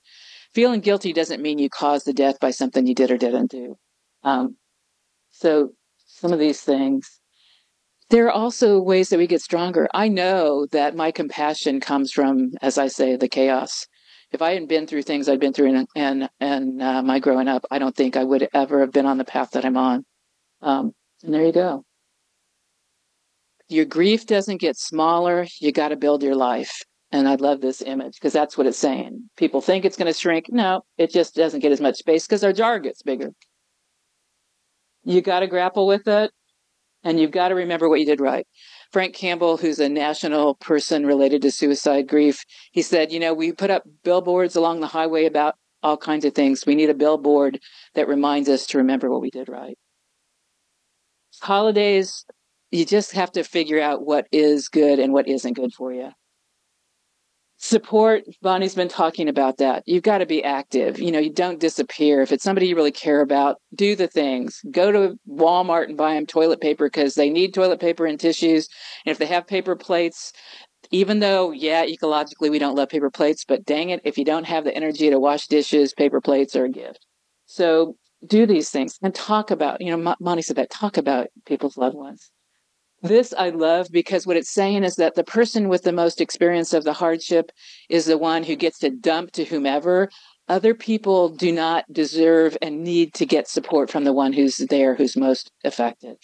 [0.54, 3.76] Feeling guilty doesn't mean you caused the death by something you did or didn't do.
[4.22, 4.56] Um,
[5.30, 5.70] so
[6.06, 7.20] some of these things,
[8.10, 9.88] there are also ways that we get stronger.
[9.94, 13.86] I know that my compassion comes from, as I say, the chaos
[14.30, 17.64] if I hadn't been through things I'd been through and and uh, my growing up,
[17.70, 20.04] I don't think I would ever have been on the path that I'm on.
[20.60, 20.92] Um,
[21.22, 21.84] and there you go.
[23.68, 25.46] Your grief doesn't get smaller.
[25.60, 26.82] You got to build your life.
[27.10, 29.30] And I love this image because that's what it's saying.
[29.36, 30.46] People think it's going to shrink.
[30.50, 33.30] No, it just doesn't get as much space because our jar gets bigger.
[35.04, 36.30] You got to grapple with it
[37.02, 38.46] and you've got to remember what you did right.
[38.92, 43.52] Frank Campbell, who's a national person related to suicide grief, he said, you know, we
[43.52, 46.66] put up billboards along the highway about all kinds of things.
[46.66, 47.58] We need a billboard
[47.94, 49.78] that reminds us to remember what we did right.
[51.40, 52.26] Holidays,
[52.70, 56.10] you just have to figure out what is good and what isn't good for you
[57.58, 59.82] support bonnie's been talking about that.
[59.86, 60.98] You've got to be active.
[60.98, 62.22] You know you don't disappear.
[62.22, 64.60] If it's somebody you really care about do the things.
[64.70, 68.68] Go to walmart and buy them toilet paper because they need toilet paper and tissues.
[69.04, 70.32] And if they have paper plates
[70.90, 74.44] even though yeah ecologically we don't love paper plates but dang it if you don't
[74.44, 77.04] have the energy to wash dishes paper plates are a gift.
[77.46, 77.96] So
[78.26, 81.96] do these things and talk about you know bonnie said that talk about people's loved
[81.96, 82.30] ones
[83.02, 86.72] this I love because what it's saying is that the person with the most experience
[86.72, 87.52] of the hardship
[87.88, 90.08] is the one who gets to dump to whomever.
[90.48, 94.94] Other people do not deserve and need to get support from the one who's there
[94.94, 96.16] who's most affected.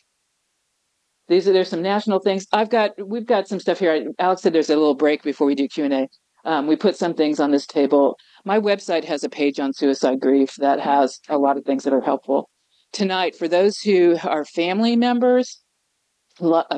[1.29, 2.47] These are there's some national things.
[2.53, 4.13] I've got we've got some stuff here.
[4.19, 6.09] Alex said there's a little break before we do Q and A.
[6.45, 8.19] Um, we put some things on this table.
[8.45, 11.95] My website has a page on suicide grief that has a lot of things that
[11.95, 12.51] are helpful.
[12.93, 15.64] Tonight, for those who are family members,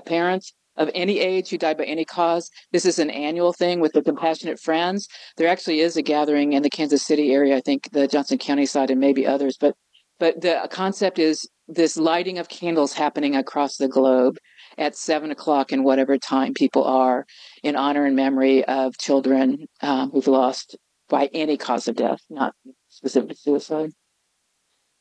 [0.05, 2.51] parents of any age who died by any cause.
[2.73, 5.09] This is an annual thing with the Compassionate Friends.
[5.37, 8.67] There actually is a gathering in the Kansas City area, I think the Johnson County
[8.67, 9.75] side and maybe others, but
[10.19, 14.39] but the concept is this lighting of candles happening across the globe
[14.79, 17.27] at seven o'clock in whatever time people are
[17.63, 20.77] in honor and memory of children um, who've lost
[21.09, 22.55] by any cause of death, not
[22.89, 23.91] specific suicide.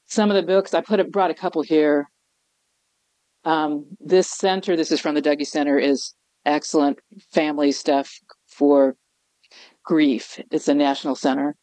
[0.07, 2.09] Some of the books I put brought a couple here.
[3.45, 6.13] Um, this center, this is from the Dougy Center, is
[6.45, 6.99] excellent
[7.31, 8.95] family stuff for
[9.83, 10.41] grief.
[10.51, 11.55] It's a national center.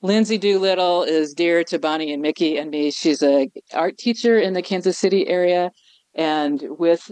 [0.00, 2.90] Lindsay Doolittle is dear to Bonnie and Mickey and me.
[2.90, 5.70] She's a art teacher in the Kansas City area,
[6.14, 7.10] and with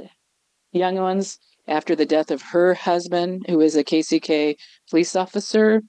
[0.73, 4.57] young ones after the death of her husband, who is a KCK
[4.89, 5.83] police officer.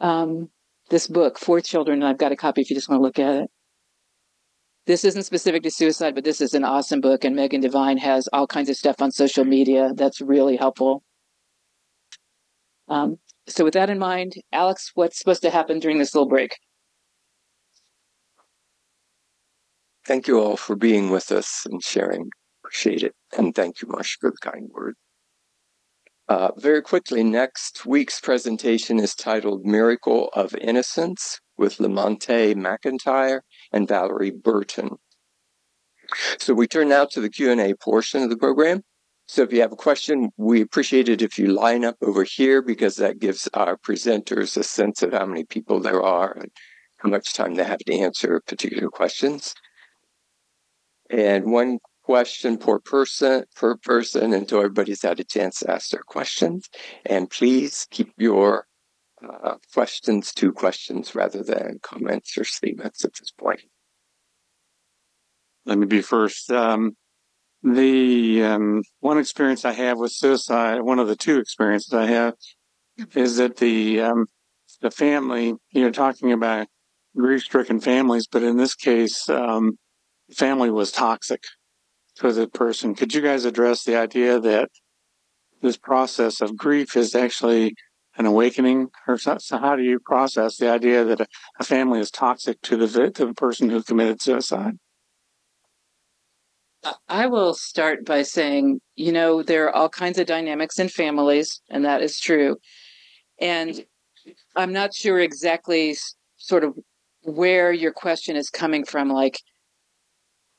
[0.00, 0.50] Um,
[0.90, 3.44] this book, Four Children, I've got a copy if you just want to look at
[3.44, 3.50] it.
[4.86, 8.28] This isn't specific to suicide, but this is an awesome book, and Megan Devine has
[8.32, 11.02] all kinds of stuff on social media that's really helpful.
[12.88, 13.16] Um,
[13.46, 16.56] so, with that in mind, Alex, what's supposed to happen during this little break?
[20.06, 22.28] Thank you all for being with us and sharing.
[22.62, 23.14] Appreciate it.
[23.36, 24.96] And thank you, Marsh, for the kind word.
[26.28, 33.40] Uh, very quickly, next week's presentation is titled Miracle of Innocence with Lamonte McIntyre
[33.74, 34.96] and Valerie Burton.
[36.38, 38.82] So we turn now to the Q&A portion of the program.
[39.26, 42.62] So if you have a question, we appreciate it if you line up over here
[42.62, 46.50] because that gives our presenters a sense of how many people there are and
[46.98, 49.54] how much time they have to answer particular questions.
[51.10, 56.02] And one question per person per person until everybody's had a chance to ask their
[56.02, 56.68] questions.
[57.06, 58.66] And please keep your
[59.44, 63.60] uh, questions to questions rather than comments or statements at this point.
[65.66, 66.50] Let me be first.
[66.50, 66.96] Um,
[67.62, 72.34] the um, one experience I have with suicide, one of the two experiences I have,
[73.14, 74.26] is that the um,
[74.82, 75.54] the family.
[75.70, 76.66] You're talking about
[77.16, 79.78] grief-stricken families, but in this case, um,
[80.32, 81.42] family was toxic
[82.16, 82.94] to the person.
[82.94, 84.68] Could you guys address the idea that
[85.62, 87.74] this process of grief is actually
[88.16, 91.26] an awakening, or so, so how do you process the idea that a,
[91.58, 94.78] a family is toxic to the to the person who committed suicide?
[97.08, 101.60] I will start by saying, you know, there are all kinds of dynamics in families,
[101.70, 102.56] and that is true.
[103.40, 103.84] And
[104.54, 105.96] I'm not sure exactly
[106.36, 106.74] sort of
[107.22, 109.40] where your question is coming from, like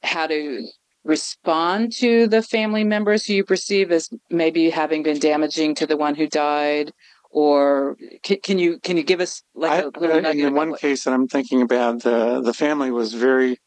[0.01, 0.68] how to
[1.03, 5.97] respond to the family members who you perceive as maybe having been damaging to the
[5.97, 6.91] one who died
[7.36, 11.04] or can, can you can you give us like a little I, in one case
[11.04, 13.58] that i'm thinking about the the family was very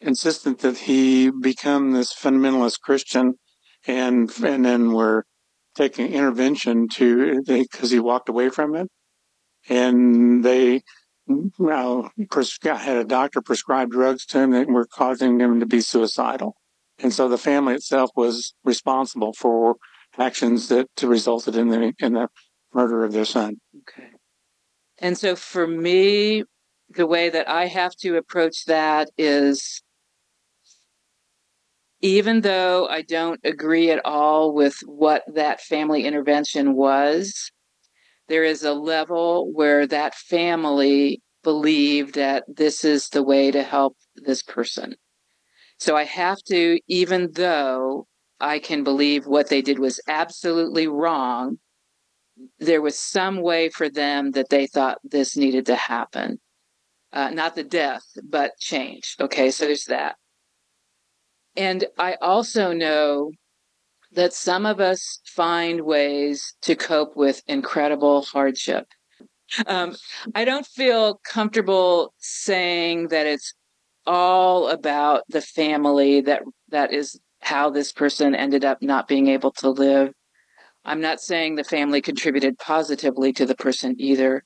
[0.00, 3.34] insistent that he become this fundamentalist christian
[3.86, 5.24] and and then were
[5.74, 8.88] taking intervention to because he walked away from it.
[9.68, 10.82] And they
[11.58, 12.10] now
[12.62, 16.56] had a doctor prescribe drugs to him that were causing him to be suicidal.
[16.98, 19.76] And so the family itself was responsible for
[20.18, 22.28] actions that resulted in the in the
[22.74, 23.56] murder of their son.
[23.80, 24.08] Okay.
[24.98, 26.44] And so for me,
[26.90, 29.82] the way that I have to approach that is
[32.00, 37.50] even though I don't agree at all with what that family intervention was,
[38.28, 43.96] there is a level where that family believed that this is the way to help
[44.16, 44.96] this person.
[45.78, 48.06] So I have to, even though
[48.40, 51.58] I can believe what they did was absolutely wrong,
[52.58, 56.40] there was some way for them that they thought this needed to happen.
[57.12, 59.16] Uh, not the death, but change.
[59.20, 60.16] Okay, so there's that.
[61.56, 63.30] And I also know
[64.12, 68.86] that some of us find ways to cope with incredible hardship.
[69.66, 69.94] Um,
[70.34, 73.54] I don't feel comfortable saying that it's
[74.06, 79.52] all about the family that that is how this person ended up not being able
[79.52, 80.12] to live.
[80.84, 84.42] I'm not saying the family contributed positively to the person either,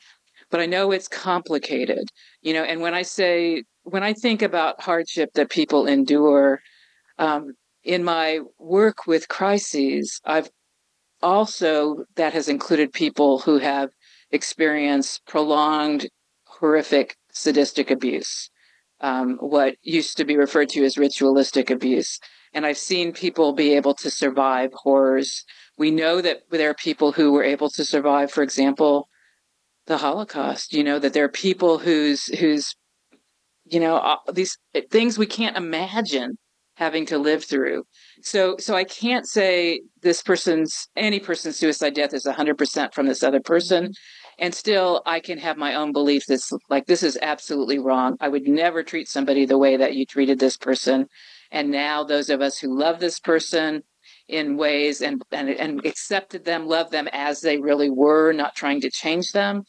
[0.50, 2.08] but I know it's complicated.
[2.42, 6.60] You know, and when I say when I think about hardship that people endure,
[7.18, 10.50] um, in my work with crises, I've
[11.22, 13.90] also that has included people who have
[14.30, 16.08] experienced prolonged
[16.44, 18.50] horrific sadistic abuse
[19.00, 22.18] um, what used to be referred to as ritualistic abuse.
[22.52, 25.44] And I've seen people be able to survive horrors.
[25.78, 29.08] We know that there are people who were able to survive, for example,
[29.86, 30.72] the Holocaust.
[30.72, 32.74] You know that there are people whose whose
[33.64, 34.56] you know uh, these
[34.90, 36.36] things we can't imagine
[36.76, 37.84] having to live through.
[38.22, 43.22] So so I can't say this person's any person's suicide death is 100% from this
[43.22, 43.92] other person
[44.38, 48.16] and still I can have my own belief that's like this is absolutely wrong.
[48.20, 51.06] I would never treat somebody the way that you treated this person.
[51.50, 53.82] And now those of us who love this person
[54.28, 58.80] in ways and and, and accepted them, loved them as they really were, not trying
[58.82, 59.64] to change them,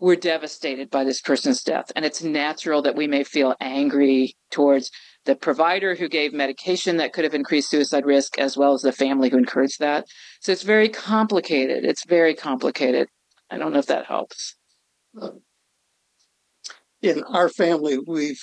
[0.00, 1.90] we're devastated by this person's death.
[1.96, 4.90] And it's natural that we may feel angry towards
[5.24, 8.92] the provider who gave medication that could have increased suicide risk, as well as the
[8.92, 10.06] family who encouraged that.
[10.40, 11.84] So it's very complicated.
[11.84, 13.08] It's very complicated.
[13.50, 14.56] I don't know if that helps.
[17.02, 18.42] In our family, we've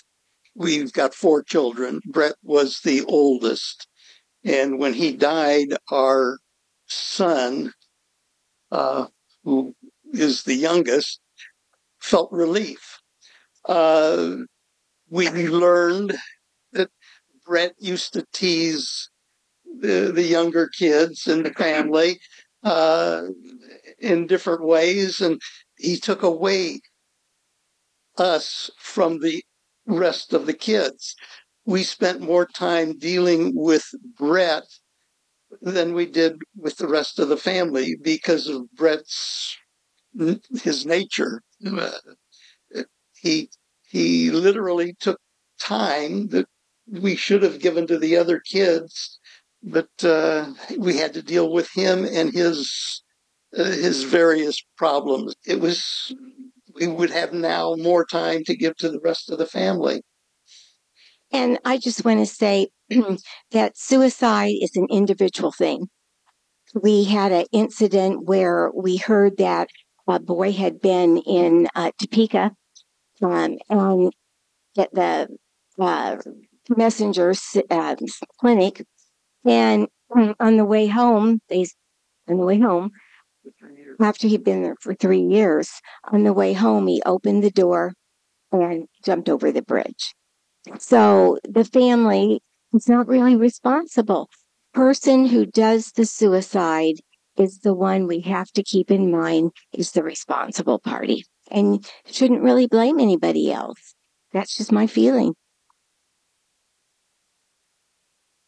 [0.56, 2.02] we've got four children.
[2.06, 3.88] Brett was the oldest,
[4.46, 6.38] and when he died, our
[6.86, 7.74] son,
[8.72, 9.08] uh,
[9.44, 9.76] who
[10.14, 11.20] is the youngest,
[12.00, 13.00] felt relief.
[13.68, 14.36] Uh,
[15.10, 16.16] we learned
[16.74, 16.90] that
[17.46, 19.10] Brett used to tease
[19.82, 22.20] the, the younger kids in the family
[22.64, 23.24] uh,
[24.00, 25.42] in different ways, and
[25.78, 26.82] he took away
[28.18, 29.44] us from the
[29.88, 31.16] rest of the kids.
[31.66, 33.86] We spent more time dealing with
[34.18, 34.66] Brett
[35.62, 39.58] than we did with the rest of the family because of Brett's
[40.64, 41.42] his nature.
[43.14, 43.50] He
[43.88, 45.20] he literally took
[45.60, 46.48] time that
[46.88, 49.20] we should have given to the other kids,
[49.64, 53.02] but uh, we had to deal with him and his
[53.58, 55.34] uh, his various problems.
[55.46, 56.14] It was
[56.76, 60.02] we would have now more time to give to the rest of the family.
[61.36, 62.70] And I just want to say
[63.52, 65.90] that suicide is an individual thing.
[66.74, 69.68] We had an incident where we heard that
[70.08, 72.52] a boy had been in uh, Topeka
[73.22, 74.14] um, and
[74.78, 75.28] at the
[75.78, 76.16] uh,
[76.70, 77.96] Menninger uh,
[78.40, 78.86] clinic.
[79.44, 79.90] And
[80.40, 81.66] on the way home, they
[82.30, 82.92] on the way home,
[84.00, 85.70] after he'd been there for three years,
[86.06, 87.92] on the way home, he opened the door
[88.54, 90.16] and jumped over the bridge.
[90.80, 92.42] So the family
[92.74, 94.30] is not really responsible.
[94.74, 96.96] Person who does the suicide
[97.38, 102.42] is the one we have to keep in mind is the responsible party and shouldn't
[102.42, 103.96] really blame anybody else.
[104.34, 105.36] That's just my feeling.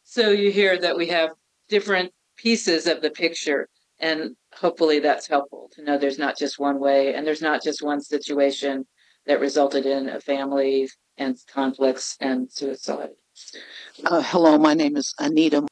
[0.04, 1.30] So you hear that we have
[1.68, 6.80] different pieces of the picture, and hopefully that's helpful to know there's not just one
[6.80, 8.86] way and there's not just one situation
[9.28, 13.10] that resulted in a family and conflicts and suicide.
[14.04, 15.66] Uh, hello, my name is Anita.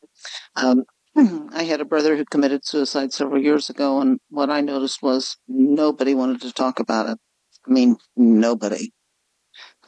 [0.54, 0.84] Um,
[1.16, 5.38] I had a brother who committed suicide several years ago, and what I noticed was
[5.48, 7.18] nobody wanted to talk about it.
[7.66, 8.92] I mean, nobody.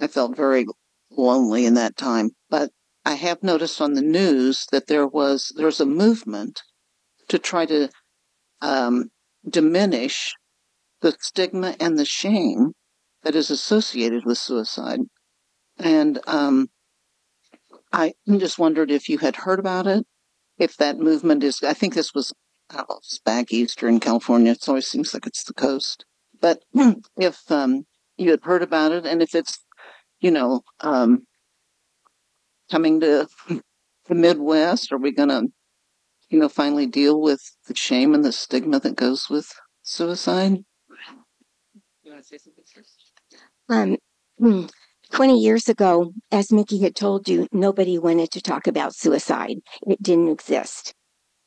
[0.01, 0.65] I felt very
[1.11, 2.31] lonely in that time.
[2.49, 2.71] But
[3.05, 6.63] I have noticed on the news that there was there's a movement
[7.29, 7.91] to try to
[8.63, 9.11] um,
[9.49, 10.35] diminish
[11.03, 12.73] the stigma and the shame
[13.29, 15.01] that is associated with suicide.
[15.79, 16.71] And um,
[17.93, 20.07] I just wondered if you had heard about it,
[20.57, 21.63] if that movement is.
[21.63, 22.33] I think this was
[22.71, 24.53] I know, back eastern California.
[24.53, 26.07] It always seems like it's the coast.
[26.41, 26.63] But
[27.19, 27.85] if um,
[28.17, 29.63] you had heard about it, and if it's
[30.21, 31.27] you know um,
[32.71, 33.29] coming to
[34.07, 34.91] the Midwest?
[34.91, 35.49] Are we going to,
[36.31, 39.53] you know, finally deal with the shame and the stigma that goes with
[39.83, 40.65] suicide?
[42.03, 42.98] You want to say something first?
[43.69, 43.97] Um,
[44.39, 44.67] hmm,
[45.13, 49.59] 20 years ago, as Mickey had told you, nobody wanted to talk about suicide.
[49.87, 50.95] It didn't exist.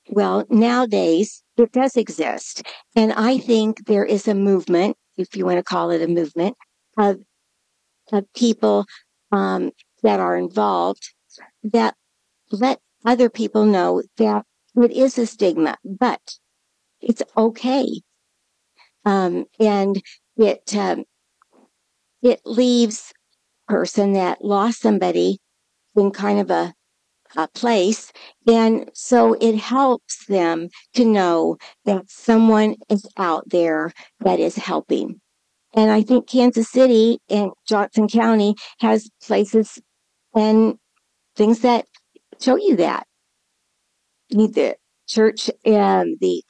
[0.09, 2.63] Well, nowadays it does exist.
[2.95, 6.57] And I think there is a movement, if you want to call it a movement,
[6.97, 7.19] of,
[8.11, 8.85] of people
[9.31, 9.71] um,
[10.03, 11.13] that are involved
[11.63, 11.95] that
[12.51, 14.45] let other people know that
[14.75, 16.37] it is a stigma, but
[16.99, 18.01] it's okay.
[19.05, 20.01] Um, and
[20.37, 21.05] it, um,
[22.21, 23.13] it leaves
[23.67, 25.39] person that lost somebody
[25.95, 26.73] in kind of a,
[27.35, 28.11] a place.
[28.47, 35.21] And so it helps them to know that someone is out there that is helping.
[35.73, 39.79] And I think Kansas City and Johnson County has places
[40.35, 40.75] and
[41.35, 41.85] things that
[42.39, 43.07] show you that.
[44.31, 44.75] Need the
[45.07, 46.43] church and the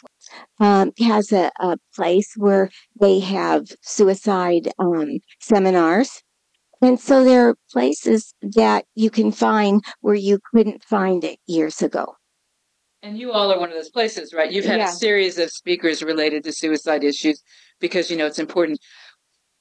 [0.60, 2.70] um, has a, a, place where
[3.00, 6.22] they have suicide um, seminars.
[6.82, 11.82] And so there are places that you can find where you couldn't find it years
[11.82, 12.16] ago.
[13.04, 14.52] And you all are one of those places, right?
[14.52, 14.90] You've had yeah.
[14.90, 17.42] a series of speakers related to suicide issues
[17.80, 18.80] because you know it's important.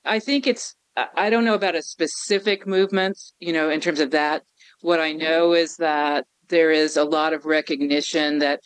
[0.05, 0.75] I think it's
[1.17, 4.43] I don't know about a specific movement, you know, in terms of that.
[4.81, 8.61] What I know is that there is a lot of recognition that,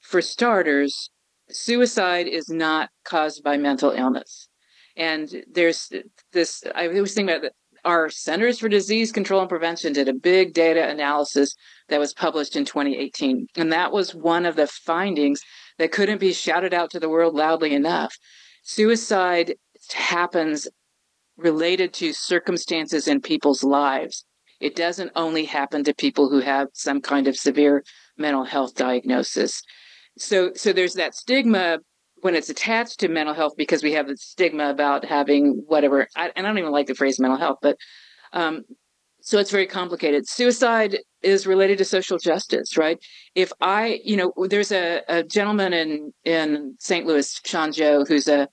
[0.00, 1.10] for starters,
[1.54, 4.48] suicide is not caused by mental illness.
[4.96, 5.90] And there's
[6.32, 7.52] this, I was thinking about that.
[7.84, 11.56] Our Centers for Disease Control and Prevention did a big data analysis
[11.88, 13.48] that was published in 2018.
[13.56, 15.42] And that was one of the findings
[15.78, 18.14] that couldn't be shouted out to the world loudly enough.
[18.62, 19.56] Suicide
[19.92, 20.68] happens
[21.36, 24.24] related to circumstances in people's lives.
[24.60, 27.82] It doesn't only happen to people who have some kind of severe
[28.16, 29.60] mental health diagnosis.
[30.18, 31.78] So, so there's that stigma
[32.20, 36.08] when it's attached to mental health because we have the stigma about having whatever.
[36.16, 37.76] I, and I don't even like the phrase mental health, but
[38.32, 38.62] um,
[39.20, 40.28] so it's very complicated.
[40.28, 42.98] Suicide is related to social justice, right?
[43.34, 47.06] If I, you know, there's a, a gentleman in in St.
[47.06, 48.48] Louis, Sean Joe, who's a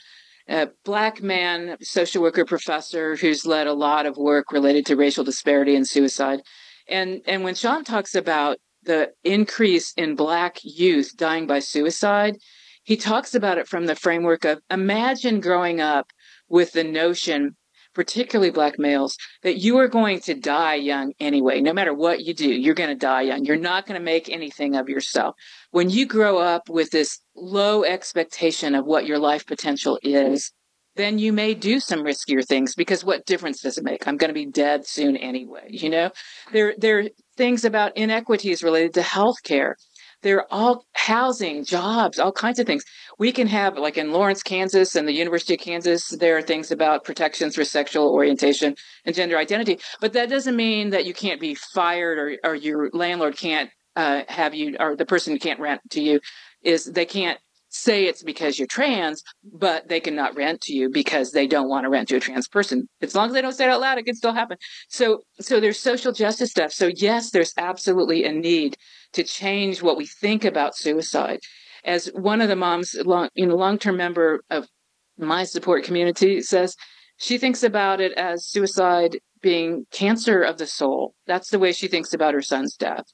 [0.47, 5.23] a black man, social worker professor who's led a lot of work related to racial
[5.23, 6.41] disparity and suicide.
[6.87, 12.37] And and when Sean talks about the increase in black youth dying by suicide,
[12.83, 16.11] he talks about it from the framework of imagine growing up
[16.47, 17.55] with the notion
[17.93, 21.59] particularly black males, that you are going to die young anyway.
[21.59, 23.45] No matter what you do, you're going to die young.
[23.45, 25.35] You're not going to make anything of yourself.
[25.71, 30.51] When you grow up with this low expectation of what your life potential is,
[30.95, 34.07] then you may do some riskier things because what difference does it make?
[34.07, 35.67] I'm going to be dead soon anyway.
[35.69, 36.11] You know,
[36.51, 37.09] there, there
[37.39, 39.75] things about inequities related to healthcare.
[40.23, 42.83] There are all housing, jobs, all kinds of things.
[43.17, 46.69] We can have, like in Lawrence, Kansas, and the University of Kansas, there are things
[46.69, 48.75] about protections for sexual orientation
[49.05, 49.79] and gender identity.
[50.01, 54.23] But that doesn't mean that you can't be fired or, or your landlord can't uh,
[54.27, 56.19] have you, or the person who can't rent to you
[56.61, 57.39] is they can't
[57.69, 61.85] say it's because you're trans, but they cannot rent to you because they don't want
[61.85, 62.87] to rent to a trans person.
[63.01, 64.57] As long as they don't say it out loud, it can still happen.
[64.89, 66.71] So, so there's social justice stuff.
[66.71, 68.75] So yes, there's absolutely a need
[69.13, 71.39] to change what we think about suicide.
[71.85, 74.67] As one of the moms, long, you know, long-term member of
[75.17, 76.75] my support community says,
[77.17, 81.13] she thinks about it as suicide being cancer of the soul.
[81.27, 83.05] That's the way she thinks about her son's death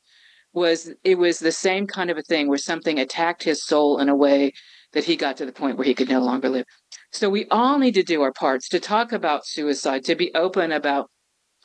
[0.55, 4.09] was it was the same kind of a thing where something attacked his soul in
[4.09, 4.53] a way
[4.93, 6.65] that he got to the point where he could no longer live.
[7.11, 10.71] So we all need to do our parts to talk about suicide, to be open
[10.71, 11.09] about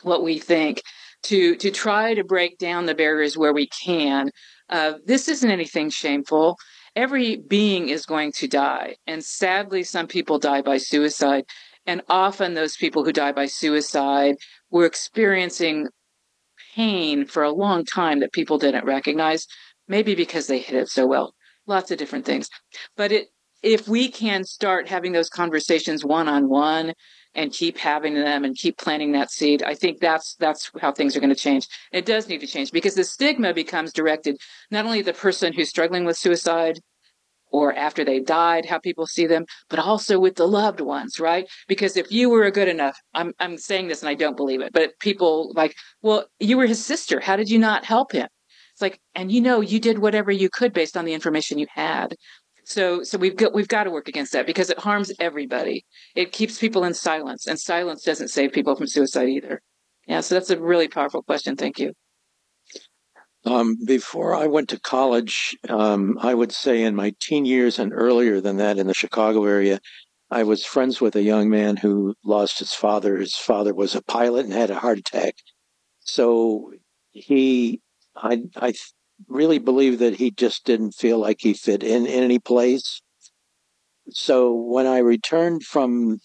[0.03, 0.83] what we think,
[1.25, 4.31] to to try to break down the barriers where we can.
[4.69, 6.57] Uh, this isn't anything shameful.
[6.97, 11.45] Every being is going to die, and sadly, some people die by suicide.
[11.87, 14.37] And often, those people who die by suicide
[14.71, 15.89] were experiencing
[16.81, 19.47] pain for a long time that people didn't recognize,
[19.87, 21.35] maybe because they hit it so well.
[21.67, 22.49] Lots of different things.
[22.97, 23.29] But it,
[23.63, 26.95] if we can start having those conversations one on one
[27.35, 31.15] and keep having them and keep planting that seed, I think that's that's how things
[31.15, 31.69] are going to change.
[31.93, 34.39] It does need to change because the stigma becomes directed
[34.71, 36.81] not only the person who's struggling with suicide
[37.51, 41.49] or after they died, how people see them, but also with the loved ones, right?
[41.69, 44.61] Because if you were a good enough, I'm I'm saying this and I don't believe
[44.61, 47.21] it, but people like, well, you were his sister.
[47.21, 48.29] How did you not help him?
[48.73, 51.67] It's like, and you know, you did whatever you could based on the information you
[51.75, 52.15] had.
[52.65, 55.85] So so we've got we've got to work against that because it harms everybody.
[56.15, 59.61] It keeps people in silence, and silence doesn't save people from suicide either.
[60.07, 61.57] Yeah, so that's a really powerful question.
[61.57, 61.93] Thank you.
[63.45, 67.93] Um, before I went to college, um, I would say in my teen years and
[67.93, 69.81] earlier than that in the Chicago area,
[70.31, 73.17] I was friends with a young man who lost his father.
[73.17, 75.37] His father was a pilot and had a heart attack.
[76.01, 76.73] So
[77.11, 77.81] he,
[78.15, 78.75] I, I
[79.27, 83.01] really believe that he just didn't feel like he fit in, in any place.
[84.11, 86.19] So when I returned from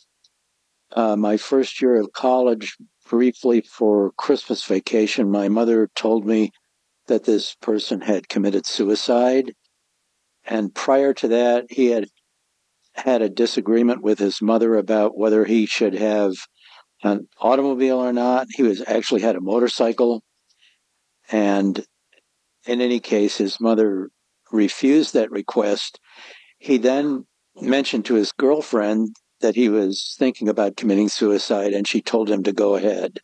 [0.92, 2.76] uh, my first year of college,
[3.08, 6.52] briefly for Christmas vacation, my mother told me
[7.08, 9.54] that this person had committed suicide.
[10.46, 12.08] And prior to that, he had
[12.94, 16.34] had a disagreement with his mother about whether he should have
[17.04, 18.48] an automobile or not.
[18.56, 20.24] He was actually had a motorcycle.
[21.32, 21.86] And
[22.66, 24.10] in any case, his mother
[24.52, 26.00] refused that request.
[26.58, 27.26] He then
[27.60, 32.44] mentioned to his girlfriend that he was thinking about committing suicide, and she told him
[32.44, 33.20] to go ahead.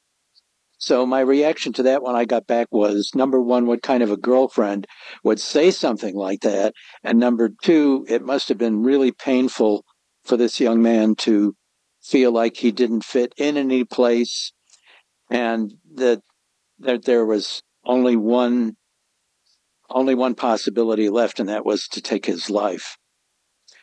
[0.81, 4.09] So my reaction to that when I got back was number one, what kind of
[4.09, 4.87] a girlfriend
[5.23, 6.73] would say something like that?
[7.03, 9.85] And number two, it must have been really painful
[10.23, 11.55] for this young man to
[12.01, 14.53] feel like he didn't fit in any place
[15.29, 16.21] and that
[16.79, 18.75] that there was only one
[19.87, 22.97] only one possibility left and that was to take his life.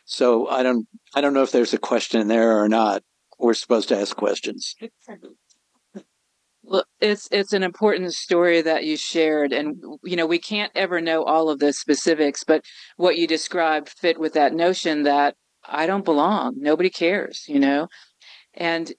[0.03, 0.85] So I don't
[1.15, 3.03] I don't know if there's a question there or not.
[3.37, 4.75] We're supposed to ask questions.
[6.69, 11.01] Well, it's it's an important story that you shared, and you know we can't ever
[11.01, 12.63] know all of the specifics, but
[12.95, 17.87] what you described fit with that notion that I don't belong, nobody cares, you know,
[18.53, 18.93] and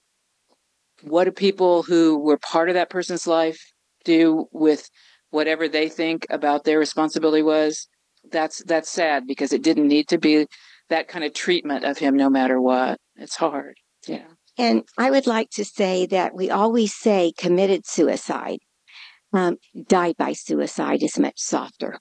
[1.03, 3.59] what do people who were part of that person's life
[4.03, 4.89] do with
[5.29, 7.87] whatever they think about their responsibility was?
[8.31, 10.47] That's that's sad because it didn't need to be
[10.89, 12.99] that kind of treatment of him, no matter what.
[13.15, 13.75] It's hard,
[14.07, 14.27] yeah.
[14.57, 18.59] And I would like to say that we always say committed suicide.
[19.33, 21.99] Um, died by suicide is much softer.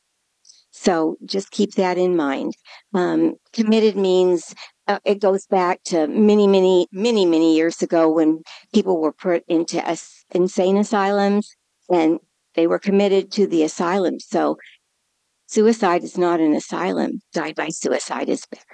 [0.73, 2.55] So just keep that in mind.
[2.95, 4.55] Um, committed means
[4.89, 8.43] uh, it goes back to many, many, many, many years ago when
[8.73, 11.55] people were put into as- insane asylums
[11.89, 12.19] and
[12.55, 14.19] they were committed to the asylum.
[14.21, 14.57] So
[15.47, 17.21] suicide is not an asylum.
[17.33, 18.70] Die by suicide is better.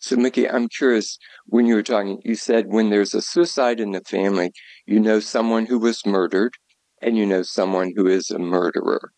[0.00, 3.92] So, Mickey, I'm curious when you were talking, you said when there's a suicide in
[3.92, 4.50] the family,
[4.86, 6.54] you know someone who was murdered
[7.02, 9.12] and you know someone who is a murderer.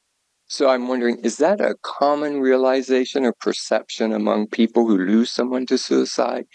[0.47, 5.67] So, I'm wondering, is that a common realization or perception among people who lose someone
[5.67, 6.47] to suicide?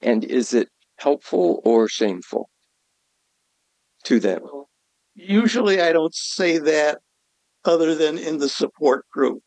[0.00, 2.48] And is it helpful or shameful
[4.04, 4.40] to them?
[5.14, 6.98] Usually I don't say that
[7.66, 9.42] other than in the support group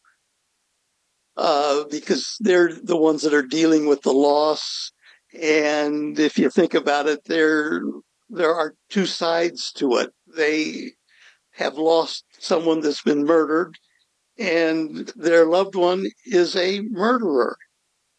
[1.47, 4.91] uh, because they're the ones that are dealing with the loss
[5.39, 7.81] And if you think about it, there
[8.29, 10.11] there are two sides to it.
[10.37, 10.93] They
[11.61, 13.73] have lost someone that's been murdered,
[14.39, 17.57] and their loved one is a murderer.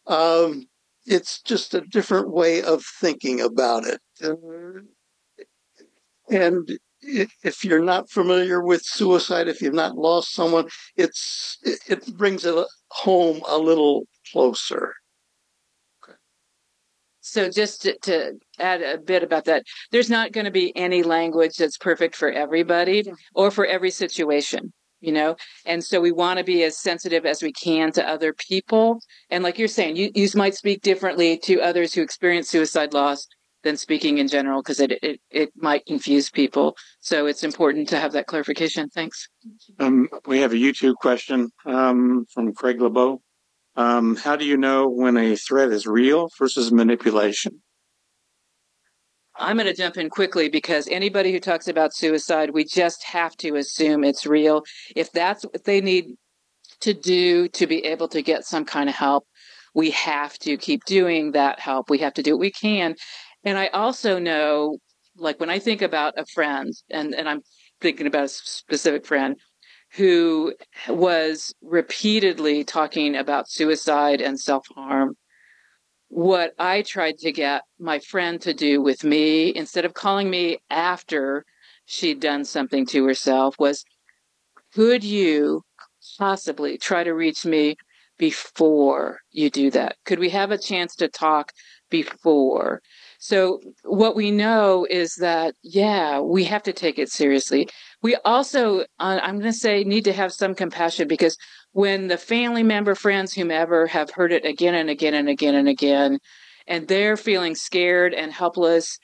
[0.07, 0.69] Um,
[1.07, 4.01] it's just a different way of thinking about it.
[4.23, 4.83] Uh,
[6.31, 12.45] and if you're not familiar with suicide, if you've not lost someone, it's it brings
[12.45, 14.95] it home a little closer.
[17.21, 21.03] So just to, to, add a bit about that, there's not going to be any
[21.03, 25.37] language that's perfect for everybody or for every situation, you know?
[25.67, 29.01] And so we want to be as sensitive as we can to other people.
[29.29, 33.29] And like you're saying, you, you might speak differently to others who experience suicide loss
[33.65, 36.77] than speaking in general because it, it, it might confuse people.
[37.01, 38.89] So it's important to have that clarification.
[38.89, 39.29] Thanks.
[39.79, 43.21] Um, we have a YouTube question um, from Craig LeBeau.
[43.77, 47.63] Um, how do you know when a threat is real versus manipulation?
[49.41, 53.37] I'm going to jump in quickly because anybody who talks about suicide, we just have
[53.37, 54.65] to assume it's real.
[54.97, 56.17] If that's what they need
[56.81, 59.27] to do to be able to get some kind of help,
[59.75, 61.89] we have to keep doing that help.
[61.89, 62.97] We have to do what we can.
[63.45, 64.79] And I also know,
[65.17, 67.43] like when I think about a friend, and, and I'm
[67.81, 69.37] thinking about a specific friend,
[69.95, 70.55] who
[70.89, 75.17] was repeatedly talking about suicide and self harm.
[76.09, 80.59] What I tried to get my friend to do with me, instead of calling me
[80.71, 81.45] after
[81.85, 83.85] she'd done something to herself, was
[84.75, 85.63] could you
[86.19, 87.77] possibly try to reach me
[88.19, 89.97] before you do that?
[90.05, 91.53] Could we have a chance to talk
[91.91, 92.83] before?
[93.21, 97.69] So, what we know is that, yeah, we have to take it seriously.
[98.01, 101.37] We also, uh, I'm going to say, need to have some compassion because
[101.73, 105.69] when the family member, friends, whomever have heard it again and again and again and
[105.69, 106.19] again,
[106.69, 108.99] and they're feeling scared and helpless,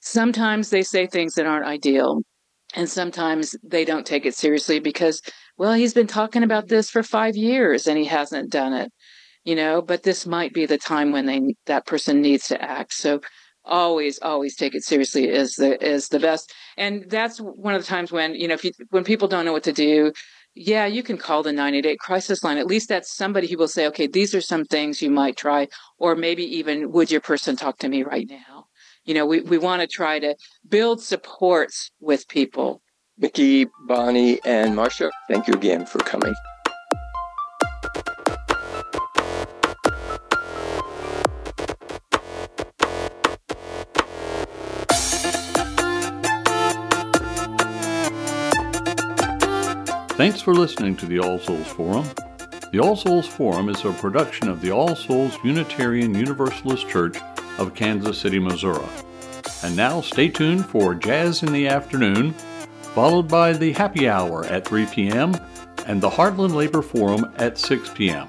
[0.00, 2.20] sometimes they say things that aren't ideal.
[2.74, 5.22] And sometimes they don't take it seriously because,
[5.56, 8.92] well, he's been talking about this for five years and he hasn't done it,
[9.44, 12.92] you know, but this might be the time when they, that person needs to act.
[12.92, 13.20] So
[13.66, 16.52] always always take it seriously is the is the best.
[16.76, 19.52] And that's one of the times when you know if you when people don't know
[19.52, 20.12] what to do
[20.54, 22.58] yeah you can call the 988 crisis line.
[22.58, 25.68] At least that's somebody who will say okay these are some things you might try
[25.98, 28.66] or maybe even would your person talk to me right now?
[29.04, 30.36] You know we, we want to try to
[30.68, 32.82] build supports with people.
[33.18, 36.34] Mickey, Bonnie, and Marcia, thank you again for coming.
[50.16, 52.06] Thanks for listening to the All Souls Forum.
[52.72, 57.18] The All Souls Forum is a production of the All Souls Unitarian Universalist Church
[57.58, 58.86] of Kansas City, Missouri.
[59.62, 62.32] And now stay tuned for Jazz in the Afternoon,
[62.94, 65.34] followed by the Happy Hour at 3 p.m.
[65.84, 68.26] and the Heartland Labor Forum at 6 p.m.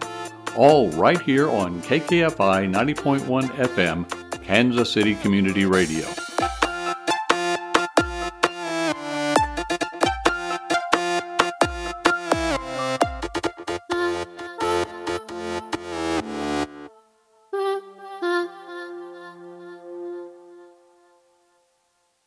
[0.58, 6.06] All right here on KKFI 90.1 FM, Kansas City Community Radio.